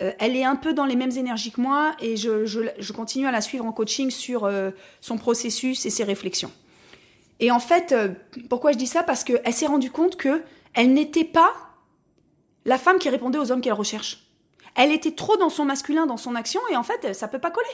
euh, 0.00 0.12
elle 0.18 0.36
est 0.36 0.44
un 0.44 0.56
peu 0.56 0.72
dans 0.72 0.86
les 0.86 0.96
mêmes 0.96 1.10
énergies 1.16 1.52
que 1.52 1.60
moi 1.60 1.94
et 2.00 2.16
je, 2.16 2.92
continue 2.92 3.26
à 3.26 3.30
la 3.30 3.40
suivre 3.40 3.66
en 3.66 3.72
coaching 3.72 4.10
sur 4.10 4.44
euh, 4.44 4.70
son 5.00 5.18
processus 5.18 5.84
et 5.84 5.90
ses 5.90 6.04
réflexions. 6.04 6.50
Et 7.38 7.50
en 7.50 7.60
fait, 7.60 7.92
euh, 7.92 8.08
pourquoi 8.48 8.72
je 8.72 8.78
dis 8.78 8.86
ça? 8.86 9.02
Parce 9.02 9.24
qu'elle 9.24 9.52
s'est 9.52 9.66
rendue 9.66 9.90
compte 9.90 10.16
que 10.16 10.42
elle 10.74 10.92
n'était 10.92 11.24
pas 11.24 11.52
la 12.64 12.78
femme 12.78 12.98
qui 12.98 13.08
répondait 13.08 13.38
aux 13.38 13.50
hommes 13.52 13.60
qu'elle 13.60 13.72
recherche. 13.72 14.26
Elle 14.76 14.92
était 14.92 15.12
trop 15.12 15.36
dans 15.36 15.48
son 15.48 15.64
masculin, 15.64 16.06
dans 16.06 16.16
son 16.16 16.34
action, 16.34 16.60
et 16.70 16.76
en 16.76 16.82
fait, 16.82 17.14
ça 17.14 17.28
peut 17.28 17.38
pas 17.38 17.50
coller. 17.50 17.66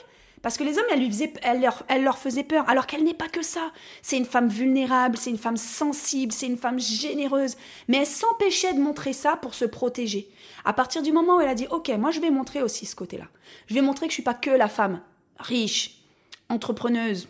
Parce 0.47 0.59
que 0.59 0.63
les 0.63 0.79
hommes, 0.79 0.87
elle, 0.93 2.05
leur, 2.05 2.19
faisait 2.19 2.45
peur, 2.45 2.65
alors 2.69 2.87
qu'elle 2.87 3.03
n'est 3.03 3.15
pas 3.15 3.27
que 3.27 3.43
ça. 3.43 3.73
C'est 4.01 4.17
une 4.17 4.25
femme 4.25 4.47
vulnérable, 4.47 5.17
c'est 5.17 5.31
une 5.31 5.39
femme 5.39 5.57
sensible, 5.57 6.31
c'est 6.31 6.47
une 6.47 6.57
femme 6.57 6.79
généreuse. 6.79 7.57
Mais 7.89 7.97
elle 7.97 8.07
s'empêchait 8.07 8.73
de 8.73 8.79
montrer 8.79 9.13
ça 9.13 9.37
pour 9.43 9.55
se 9.55 9.65
protéger. 9.65 10.29
À 10.65 10.73
partir 10.73 11.03
du 11.03 11.11
moment 11.11 11.39
où 11.39 11.41
elle 11.41 11.49
a 11.49 11.57
dit, 11.57 11.67
ok, 11.73 11.89
moi 11.99 12.13
je 12.13 12.21
vais 12.21 12.31
montrer 12.31 12.63
aussi 12.63 12.87
ce 12.87 12.95
côté-là. 12.95 13.25
Je 13.67 13.75
vais 13.75 13.81
montrer 13.81 14.07
que 14.07 14.13
je 14.13 14.15
suis 14.15 14.23
pas 14.23 14.35
que 14.35 14.51
la 14.51 14.69
femme 14.69 15.01
riche, 15.41 16.05
entrepreneuse, 16.49 17.27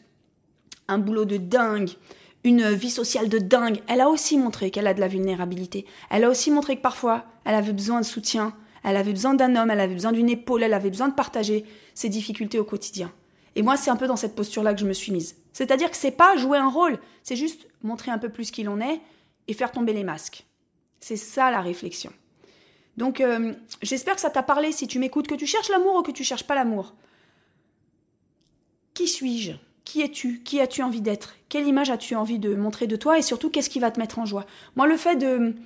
un 0.87 0.99
boulot 0.99 1.25
de 1.25 1.39
dingue, 1.39 1.93
une 2.45 2.69
vie 2.69 2.91
sociale 2.91 3.31
de 3.31 3.39
dingue. 3.39 3.81
Elle 3.89 4.03
a 4.03 4.11
aussi 4.11 4.37
montré 4.37 4.71
qu'elle 4.71 4.87
a 4.87 4.93
de 4.93 5.01
la 5.01 5.09
vulnérabilité. 5.09 5.87
Elle 6.11 6.25
a 6.25 6.29
aussi 6.29 6.51
montré 6.51 6.77
que 6.77 6.83
parfois, 6.83 7.25
elle 7.47 7.55
avait 7.55 7.73
besoin 7.73 8.03
de 8.03 8.05
soutien, 8.05 8.53
elle 8.87 8.97
avait 8.97 9.13
besoin 9.13 9.35
d'un 9.35 9.57
homme, 9.57 9.69
elle 9.71 9.81
avait 9.81 9.95
besoin 9.95 10.13
d'une 10.13 10.31
épaule, 10.31 10.63
elle 10.63 10.73
avait 10.73 10.91
besoin 10.91 11.09
de 11.09 11.15
partager 11.15 11.65
ses 11.93 12.09
difficultés 12.09 12.61
au 12.61 12.65
quotidien. 12.65 13.13
Et 13.57 13.63
moi, 13.63 13.77
c'est 13.77 13.91
un 13.91 13.97
peu 13.97 14.07
dans 14.07 14.15
cette 14.15 14.37
posture-là 14.37 14.75
que 14.75 14.81
je 14.81 14.87
me 14.87 14.93
suis 14.93 15.11
mise. 15.11 15.35
C'est-à-dire 15.53 15.91
que 15.91 15.97
c'est 15.97 16.13
pas 16.13 16.37
jouer 16.37 16.57
un 16.57 16.71
rôle, 16.71 17.01
c'est 17.25 17.35
juste 17.35 17.67
montrer 17.83 18.13
un 18.13 18.19
peu 18.19 18.29
plus 18.29 18.53
qui 18.53 18.63
l'on 18.63 18.81
est 18.81 19.01
et 19.49 19.55
faire 19.55 19.73
tomber 19.73 19.93
les 19.93 20.05
masques. 20.05 20.47
C'est 21.01 21.17
ça 21.17 21.51
la 21.51 21.63
réflexion. 21.63 22.13
Donc, 22.97 23.21
euh, 23.21 23.55
j'espère 23.83 24.15
que 24.15 24.21
ça 24.21 24.31
t'a 24.31 24.45
parlé 24.45 24.71
si 24.71 24.87
tu 24.87 25.01
m'écoutes, 25.01 25.27
que 25.27 25.35
tu 25.35 25.47
cherches 25.47 25.69
l'amour 25.69 25.97
ou 25.97 26.03
que 26.03 26.13
tu 26.13 26.23
cherches 26.23 26.45
pas 26.45 26.55
l'amour. 26.55 26.95
Qui 28.95 29.09
suis-je? 29.09 29.53
Qui 29.85 30.03
es-tu? 30.03 30.43
Qui 30.45 30.61
as-tu 30.61 30.83
envie 30.83 31.01
d'être? 31.01 31.35
Quelle 31.49 31.67
image 31.67 31.91
as-tu 31.91 32.15
envie 32.15 32.39
de 32.39 32.55
montrer 32.55 32.87
de 32.87 32.95
toi? 32.95 33.19
Et 33.19 33.23
surtout, 33.23 33.51
qu'est-ce 33.51 33.69
qui 33.69 33.81
va 33.81 33.91
te 33.91 33.99
mettre 33.99 34.21
en 34.21 34.27
joie? 34.27 34.47
Moi, 34.77 34.87
le 34.87 34.97
fait 34.97 35.17
de 35.17 35.57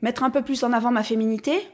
mettre 0.00 0.22
un 0.22 0.30
peu 0.30 0.40
plus 0.40 0.64
en 0.64 0.72
avant 0.72 0.90
ma 0.90 1.02
féminité, 1.02 1.68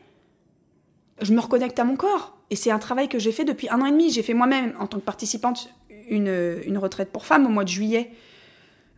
je 1.20 1.32
me 1.32 1.40
reconnecte 1.40 1.78
à 1.78 1.84
mon 1.84 1.96
corps. 1.96 2.36
Et 2.50 2.56
c'est 2.56 2.70
un 2.70 2.78
travail 2.78 3.08
que 3.08 3.18
j'ai 3.18 3.32
fait 3.32 3.44
depuis 3.44 3.68
un 3.68 3.80
an 3.80 3.86
et 3.86 3.90
demi. 3.90 4.10
J'ai 4.10 4.22
fait 4.22 4.34
moi-même, 4.34 4.74
en 4.78 4.86
tant 4.86 4.98
que 4.98 5.04
participante, 5.04 5.68
une, 6.08 6.60
une, 6.64 6.78
retraite 6.78 7.10
pour 7.10 7.26
femmes 7.26 7.46
au 7.46 7.50
mois 7.50 7.64
de 7.64 7.68
juillet, 7.68 8.10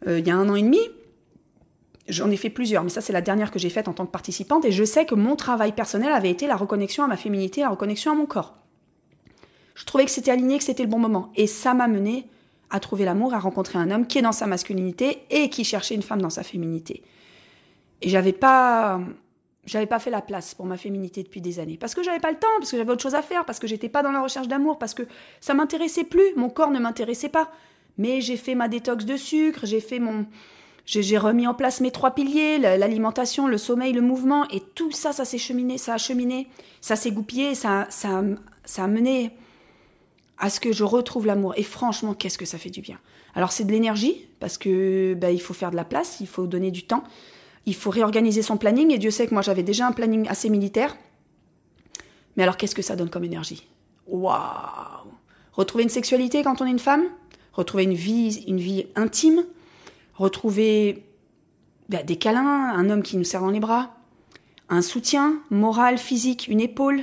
euh, 0.06 0.20
il 0.20 0.26
y 0.26 0.30
a 0.30 0.36
un 0.36 0.48
an 0.48 0.54
et 0.54 0.62
demi. 0.62 0.80
J'en 2.08 2.30
ai 2.30 2.36
fait 2.36 2.50
plusieurs, 2.50 2.82
mais 2.82 2.90
ça 2.90 3.00
c'est 3.00 3.12
la 3.12 3.20
dernière 3.20 3.50
que 3.50 3.58
j'ai 3.58 3.70
faite 3.70 3.88
en 3.88 3.92
tant 3.92 4.06
que 4.06 4.10
participante. 4.10 4.64
Et 4.64 4.72
je 4.72 4.84
sais 4.84 5.06
que 5.06 5.14
mon 5.14 5.36
travail 5.36 5.72
personnel 5.72 6.12
avait 6.12 6.30
été 6.30 6.46
la 6.46 6.56
reconnexion 6.56 7.04
à 7.04 7.06
ma 7.06 7.16
féminité, 7.16 7.60
la 7.60 7.68
reconnexion 7.68 8.12
à 8.12 8.14
mon 8.14 8.26
corps. 8.26 8.56
Je 9.74 9.84
trouvais 9.84 10.04
que 10.04 10.10
c'était 10.10 10.30
aligné, 10.30 10.58
que 10.58 10.64
c'était 10.64 10.82
le 10.82 10.88
bon 10.88 10.98
moment. 10.98 11.32
Et 11.36 11.46
ça 11.46 11.74
m'a 11.74 11.88
mené 11.88 12.26
à 12.70 12.80
trouver 12.80 13.04
l'amour, 13.04 13.34
à 13.34 13.38
rencontrer 13.38 13.78
un 13.78 13.90
homme 13.90 14.06
qui 14.06 14.18
est 14.18 14.22
dans 14.22 14.32
sa 14.32 14.46
masculinité 14.46 15.22
et 15.30 15.50
qui 15.50 15.64
cherchait 15.64 15.94
une 15.94 16.02
femme 16.02 16.22
dans 16.22 16.30
sa 16.30 16.42
féminité. 16.42 17.02
Et 18.02 18.08
j'avais 18.08 18.32
pas 18.32 19.00
j'avais 19.66 19.86
pas 19.86 19.98
fait 19.98 20.10
la 20.10 20.22
place 20.22 20.54
pour 20.54 20.66
ma 20.66 20.76
féminité 20.76 21.22
depuis 21.22 21.40
des 21.40 21.58
années. 21.58 21.76
Parce 21.78 21.94
que 21.94 22.02
j'avais 22.02 22.20
pas 22.20 22.30
le 22.30 22.38
temps, 22.38 22.48
parce 22.58 22.70
que 22.70 22.76
j'avais 22.76 22.90
autre 22.90 23.02
chose 23.02 23.14
à 23.14 23.22
faire, 23.22 23.44
parce 23.44 23.58
que 23.58 23.66
j'étais 23.66 23.88
pas 23.88 24.02
dans 24.02 24.12
la 24.12 24.22
recherche 24.22 24.48
d'amour, 24.48 24.78
parce 24.78 24.94
que 24.94 25.02
ça 25.40 25.54
m'intéressait 25.54 26.04
plus, 26.04 26.34
mon 26.36 26.48
corps 26.48 26.70
ne 26.70 26.78
m'intéressait 26.78 27.28
pas. 27.28 27.50
Mais 27.98 28.20
j'ai 28.20 28.36
fait 28.36 28.54
ma 28.54 28.68
détox 28.68 29.04
de 29.04 29.16
sucre, 29.16 29.60
j'ai 29.64 29.80
fait 29.80 29.98
mon. 29.98 30.26
J'ai 30.86 31.18
remis 31.18 31.46
en 31.46 31.54
place 31.54 31.80
mes 31.80 31.92
trois 31.92 32.12
piliers, 32.12 32.58
l'alimentation, 32.58 33.46
le 33.46 33.58
sommeil, 33.58 33.92
le 33.92 34.00
mouvement, 34.00 34.48
et 34.48 34.60
tout 34.74 34.90
ça, 34.90 35.12
ça 35.12 35.24
s'est 35.24 35.38
cheminé, 35.38 35.78
ça 35.78 35.94
a 35.94 35.98
cheminé, 35.98 36.48
ça 36.80 36.96
s'est 36.96 37.12
goupillé, 37.12 37.54
ça, 37.54 37.86
ça, 37.90 38.24
ça 38.64 38.84
a 38.84 38.86
mené 38.88 39.30
à 40.38 40.50
ce 40.50 40.58
que 40.58 40.72
je 40.72 40.82
retrouve 40.82 41.26
l'amour. 41.26 41.52
Et 41.56 41.62
franchement, 41.62 42.14
qu'est-ce 42.14 42.38
que 42.38 42.46
ça 42.46 42.58
fait 42.58 42.70
du 42.70 42.80
bien. 42.80 42.98
Alors 43.34 43.52
c'est 43.52 43.64
de 43.64 43.70
l'énergie, 43.70 44.26
parce 44.40 44.58
que 44.58 45.14
bah, 45.14 45.30
il 45.30 45.40
faut 45.40 45.54
faire 45.54 45.70
de 45.70 45.76
la 45.76 45.84
place, 45.84 46.18
il 46.20 46.26
faut 46.26 46.46
donner 46.46 46.72
du 46.72 46.84
temps 46.84 47.04
il 47.66 47.74
faut 47.74 47.90
réorganiser 47.90 48.42
son 48.42 48.56
planning, 48.56 48.90
et 48.90 48.98
Dieu 48.98 49.10
sait 49.10 49.26
que 49.26 49.34
moi 49.34 49.42
j'avais 49.42 49.62
déjà 49.62 49.86
un 49.86 49.92
planning 49.92 50.28
assez 50.28 50.48
militaire. 50.48 50.96
Mais 52.36 52.42
alors 52.42 52.56
qu'est-ce 52.56 52.74
que 52.74 52.82
ça 52.82 52.96
donne 52.96 53.10
comme 53.10 53.24
énergie? 53.24 53.66
Waouh 54.06 55.10
Retrouver 55.52 55.84
une 55.84 55.90
sexualité 55.90 56.42
quand 56.42 56.62
on 56.62 56.66
est 56.66 56.70
une 56.70 56.78
femme, 56.78 57.04
retrouver 57.52 57.84
une 57.84 57.94
vie, 57.94 58.44
une 58.46 58.58
vie 58.58 58.86
intime, 58.96 59.44
retrouver 60.14 61.04
bah, 61.88 62.02
des 62.02 62.16
câlins, 62.16 62.72
un 62.74 62.88
homme 62.88 63.02
qui 63.02 63.16
nous 63.16 63.24
serre 63.24 63.40
dans 63.40 63.50
les 63.50 63.60
bras, 63.60 63.96
un 64.68 64.82
soutien 64.82 65.40
moral, 65.50 65.98
physique, 65.98 66.48
une 66.48 66.60
épaule? 66.60 67.02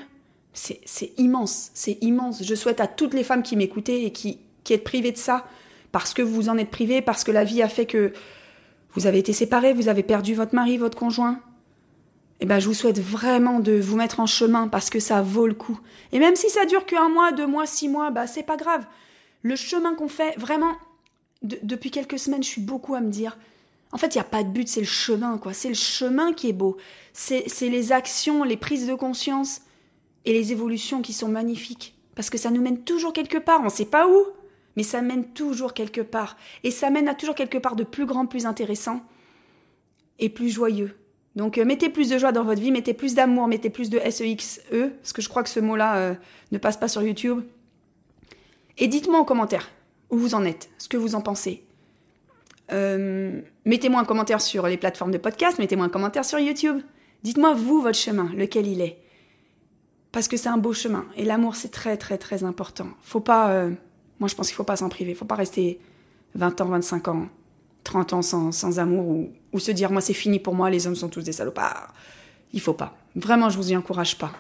C'est 0.54 1.12
immense, 1.18 1.70
c'est 1.76 2.00
immense. 2.02 2.42
Je 2.44 2.56
souhaite 2.56 2.82
à 2.82 2.88
toutes 2.88 3.14
les 3.14 3.24
femmes 3.24 3.44
qui 3.44 3.56
m'écoutaient 3.56 4.06
et 4.06 4.12
qui, 4.12 4.40
qui 4.64 4.74
êtes 4.74 4.84
privées 4.84 5.12
de 5.12 5.18
ça, 5.18 5.46
parce 5.92 6.16
que 6.16 6.24
vous 6.24 6.50
en 6.50 6.58
êtes 6.58 6.72
privées, 6.72 7.04
parce 7.04 7.24
que 7.24 7.32
la 7.32 7.44
vie 7.44 7.62
a 7.62 7.70
fait 7.70 7.86
que 7.86 8.12
vous 8.98 9.06
avez 9.06 9.20
été 9.20 9.32
séparés, 9.32 9.74
vous 9.74 9.90
avez 9.90 10.02
perdu 10.02 10.34
votre 10.34 10.56
mari, 10.56 10.80
votre 10.80 10.98
conjoint. 10.98 11.40
Eh 12.40 12.48
ben, 12.48 12.60
je 12.60 12.66
vous 12.66 12.74
souhaite 12.74 13.00
vraiment 13.00 13.60
de 13.60 13.80
vous 13.80 13.96
mettre 13.96 14.20
en 14.20 14.26
chemin 14.26 14.68
parce 14.68 14.90
que 14.90 15.00
ça 15.00 15.22
vaut 15.22 15.46
le 15.46 15.54
coup. 15.54 15.80
Et 16.12 16.18
même 16.18 16.36
si 16.36 16.50
ça 16.50 16.66
dure 16.66 16.84
qu'un 16.84 17.08
mois, 17.08 17.32
deux 17.32 17.46
mois, 17.46 17.68
six 17.68 17.90
mois, 17.90 18.10
bah, 18.10 18.26
c'est 18.26 18.42
pas 18.42 18.58
grave. 18.58 18.88
Le 19.44 19.56
chemin 19.56 19.94
qu'on 19.94 20.08
fait, 20.08 20.36
vraiment, 20.40 20.72
depuis 21.44 21.92
quelques 21.92 22.18
semaines, 22.18 22.42
je 22.42 22.50
suis 22.50 22.62
beaucoup 22.62 22.96
à 22.96 23.02
me 23.02 23.12
dire, 23.12 23.38
en 23.92 24.00
fait, 24.00 24.16
il 24.16 24.18
n'y 24.18 24.22
a 24.22 24.24
pas 24.24 24.42
de 24.42 24.50
but, 24.50 24.68
c'est 24.68 24.80
le 24.80 24.88
chemin, 24.88 25.38
quoi. 25.38 25.54
C'est 25.54 25.70
le 25.70 25.76
chemin 25.76 26.34
qui 26.34 26.50
est 26.50 26.54
beau. 26.54 26.78
C'est 27.14 27.46
les 27.62 27.92
actions, 27.92 28.44
les 28.44 28.58
prises 28.58 28.88
de 28.88 28.96
conscience 28.96 29.62
et 30.26 30.34
les 30.34 30.52
évolutions 30.52 31.04
qui 31.04 31.14
sont 31.14 31.30
magnifiques. 31.30 31.96
Parce 32.16 32.32
que 32.32 32.40
ça 32.40 32.50
nous 32.50 32.64
mène 32.64 32.80
toujours 32.80 33.14
quelque 33.14 33.38
part, 33.38 33.62
on 33.62 33.66
ne 33.66 33.70
sait 33.70 33.86
pas 33.86 34.08
où 34.08 34.24
mais 34.78 34.84
ça 34.84 35.02
mène 35.02 35.26
toujours 35.34 35.74
quelque 35.74 36.02
part. 36.02 36.38
Et 36.64 36.70
ça 36.70 36.92
mène 36.92 37.10
à 37.10 37.16
toujours 37.16 37.34
quelque 37.34 37.58
part 37.58 37.76
de 37.76 37.84
plus 37.84 38.06
grand, 38.06 38.28
plus 38.28 38.46
intéressant 38.46 39.02
et 40.20 40.30
plus 40.30 40.50
joyeux. 40.50 40.96
Donc 41.36 41.58
euh, 41.58 41.66
mettez 41.66 41.90
plus 41.90 42.10
de 42.10 42.18
joie 42.20 42.32
dans 42.32 42.44
votre 42.44 42.62
vie, 42.62 42.72
mettez 42.72 42.94
plus 42.94 43.16
d'amour, 43.16 43.48
mettez 43.48 43.72
plus 43.72 43.90
de 43.90 44.00
SEXE, 44.00 44.62
e, 44.72 44.90
parce 44.90 45.14
que 45.14 45.22
je 45.24 45.30
crois 45.30 45.42
que 45.42 45.50
ce 45.50 45.60
mot-là 45.60 45.98
euh, 45.98 46.14
ne 46.52 46.60
passe 46.60 46.78
pas 46.78 46.88
sur 46.88 47.02
YouTube. 47.02 47.42
Et 48.78 48.88
dites-moi 48.88 49.20
en 49.20 49.26
commentaire 49.26 49.68
où 50.12 50.18
vous 50.18 50.36
en 50.36 50.46
êtes, 50.46 50.70
ce 50.78 50.88
que 50.88 50.98
vous 50.98 51.16
en 51.16 51.22
pensez. 51.22 51.66
Euh, 52.72 53.42
mettez-moi 53.66 54.00
un 54.00 54.06
commentaire 54.06 54.42
sur 54.42 54.68
les 54.68 54.78
plateformes 54.78 55.12
de 55.12 55.18
podcast, 55.18 55.58
mettez-moi 55.58 55.88
un 55.88 55.90
commentaire 55.90 56.24
sur 56.24 56.38
YouTube. 56.38 56.82
Dites-moi 57.24 57.56
vous 57.56 57.82
votre 57.82 57.98
chemin, 57.98 58.32
lequel 58.36 58.68
il 58.68 58.82
est. 58.82 59.02
Parce 60.12 60.28
que 60.28 60.38
c'est 60.38 60.50
un 60.50 60.58
beau 60.58 60.74
chemin. 60.74 61.06
Et 61.16 61.26
l'amour, 61.26 61.56
c'est 61.56 61.72
très 61.72 61.98
très 61.98 62.20
très 62.20 62.44
important. 62.44 62.90
Faut 63.02 63.20
pas 63.20 63.70
moi, 64.20 64.28
je 64.28 64.36
pense 64.36 64.48
qu'il 64.48 64.56
faut 64.56 64.64
pas 64.64 64.78
s'en 64.78 64.90
priver. 64.90 65.12
Il 65.12 65.16
faut 65.16 65.26
pas 65.26 65.36
rester 65.36 65.80
20 66.36 66.62
ans, 66.62 66.66
25 66.66 67.08
ans, 67.08 67.28
30 67.84 68.14
ans 68.14 68.22
sans, 68.22 68.80
amour 68.80 69.28
ou, 69.54 69.60
se 69.60 69.72
dire 69.72 69.92
moi 69.92 70.02
c'est 70.02 70.14
fini 70.14 70.40
pour 70.40 70.54
moi, 70.54 70.70
les 70.70 70.88
hommes 70.88 70.96
sont 70.96 71.10
tous 71.10 71.24
des 71.24 71.32
salopards. 71.32 71.94
Il 72.54 72.62
faut 72.62 72.74
pas. 72.74 72.96
Vraiment, 73.16 73.50
je 73.50 73.58
vous 73.58 73.72
y 73.72 73.76
encourage 73.76 74.18
pas. 74.18 74.32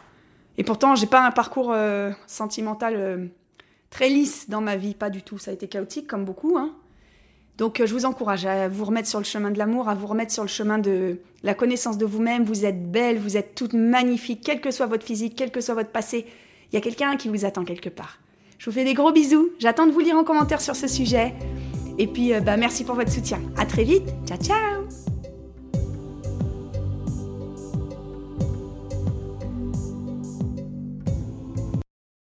Et 0.57 0.63
pourtant, 0.63 0.95
j'ai 0.95 1.07
pas 1.07 1.25
un 1.25 1.31
parcours 1.31 1.71
euh, 1.71 2.11
sentimental 2.25 2.95
euh, 2.95 3.25
très 3.89 4.09
lisse 4.09 4.49
dans 4.49 4.61
ma 4.61 4.75
vie, 4.75 4.93
pas 4.93 5.09
du 5.09 5.21
tout. 5.21 5.37
Ça 5.37 5.51
a 5.51 5.53
été 5.53 5.67
chaotique 5.67 6.07
comme 6.07 6.25
beaucoup. 6.25 6.57
Hein. 6.57 6.73
Donc, 7.57 7.79
euh, 7.79 7.85
je 7.85 7.93
vous 7.93 8.05
encourage 8.05 8.45
à 8.45 8.67
vous 8.69 8.85
remettre 8.85 9.07
sur 9.07 9.19
le 9.19 9.25
chemin 9.25 9.51
de 9.51 9.57
l'amour, 9.57 9.89
à 9.89 9.95
vous 9.95 10.07
remettre 10.07 10.31
sur 10.31 10.43
le 10.43 10.49
chemin 10.49 10.77
de 10.77 11.19
la 11.43 11.53
connaissance 11.53 11.97
de 11.97 12.05
vous-même. 12.05 12.43
Vous 12.43 12.65
êtes 12.65 12.91
belle, 12.91 13.19
vous 13.19 13.37
êtes 13.37 13.55
toute 13.55 13.73
magnifique, 13.73 14.41
quel 14.43 14.61
que 14.61 14.71
soit 14.71 14.87
votre 14.87 15.05
physique, 15.05 15.35
quel 15.35 15.51
que 15.51 15.61
soit 15.61 15.75
votre 15.75 15.91
passé. 15.91 16.25
Il 16.71 16.75
y 16.75 16.77
a 16.77 16.81
quelqu'un 16.81 17.17
qui 17.17 17.29
vous 17.29 17.45
attend 17.45 17.63
quelque 17.63 17.89
part. 17.89 18.19
Je 18.57 18.69
vous 18.69 18.75
fais 18.75 18.83
des 18.83 18.93
gros 18.93 19.11
bisous. 19.11 19.49
J'attends 19.59 19.87
de 19.87 19.91
vous 19.91 19.99
lire 19.99 20.15
en 20.15 20.23
commentaire 20.23 20.61
sur 20.61 20.75
ce 20.75 20.87
sujet. 20.87 21.33
Et 21.97 22.07
puis, 22.07 22.31
bah, 22.41 22.57
merci 22.57 22.83
pour 22.83 22.95
votre 22.95 23.11
soutien. 23.11 23.39
À 23.57 23.65
très 23.65 23.83
vite. 23.83 24.13
Ciao, 24.27 24.37
ciao 24.37 25.06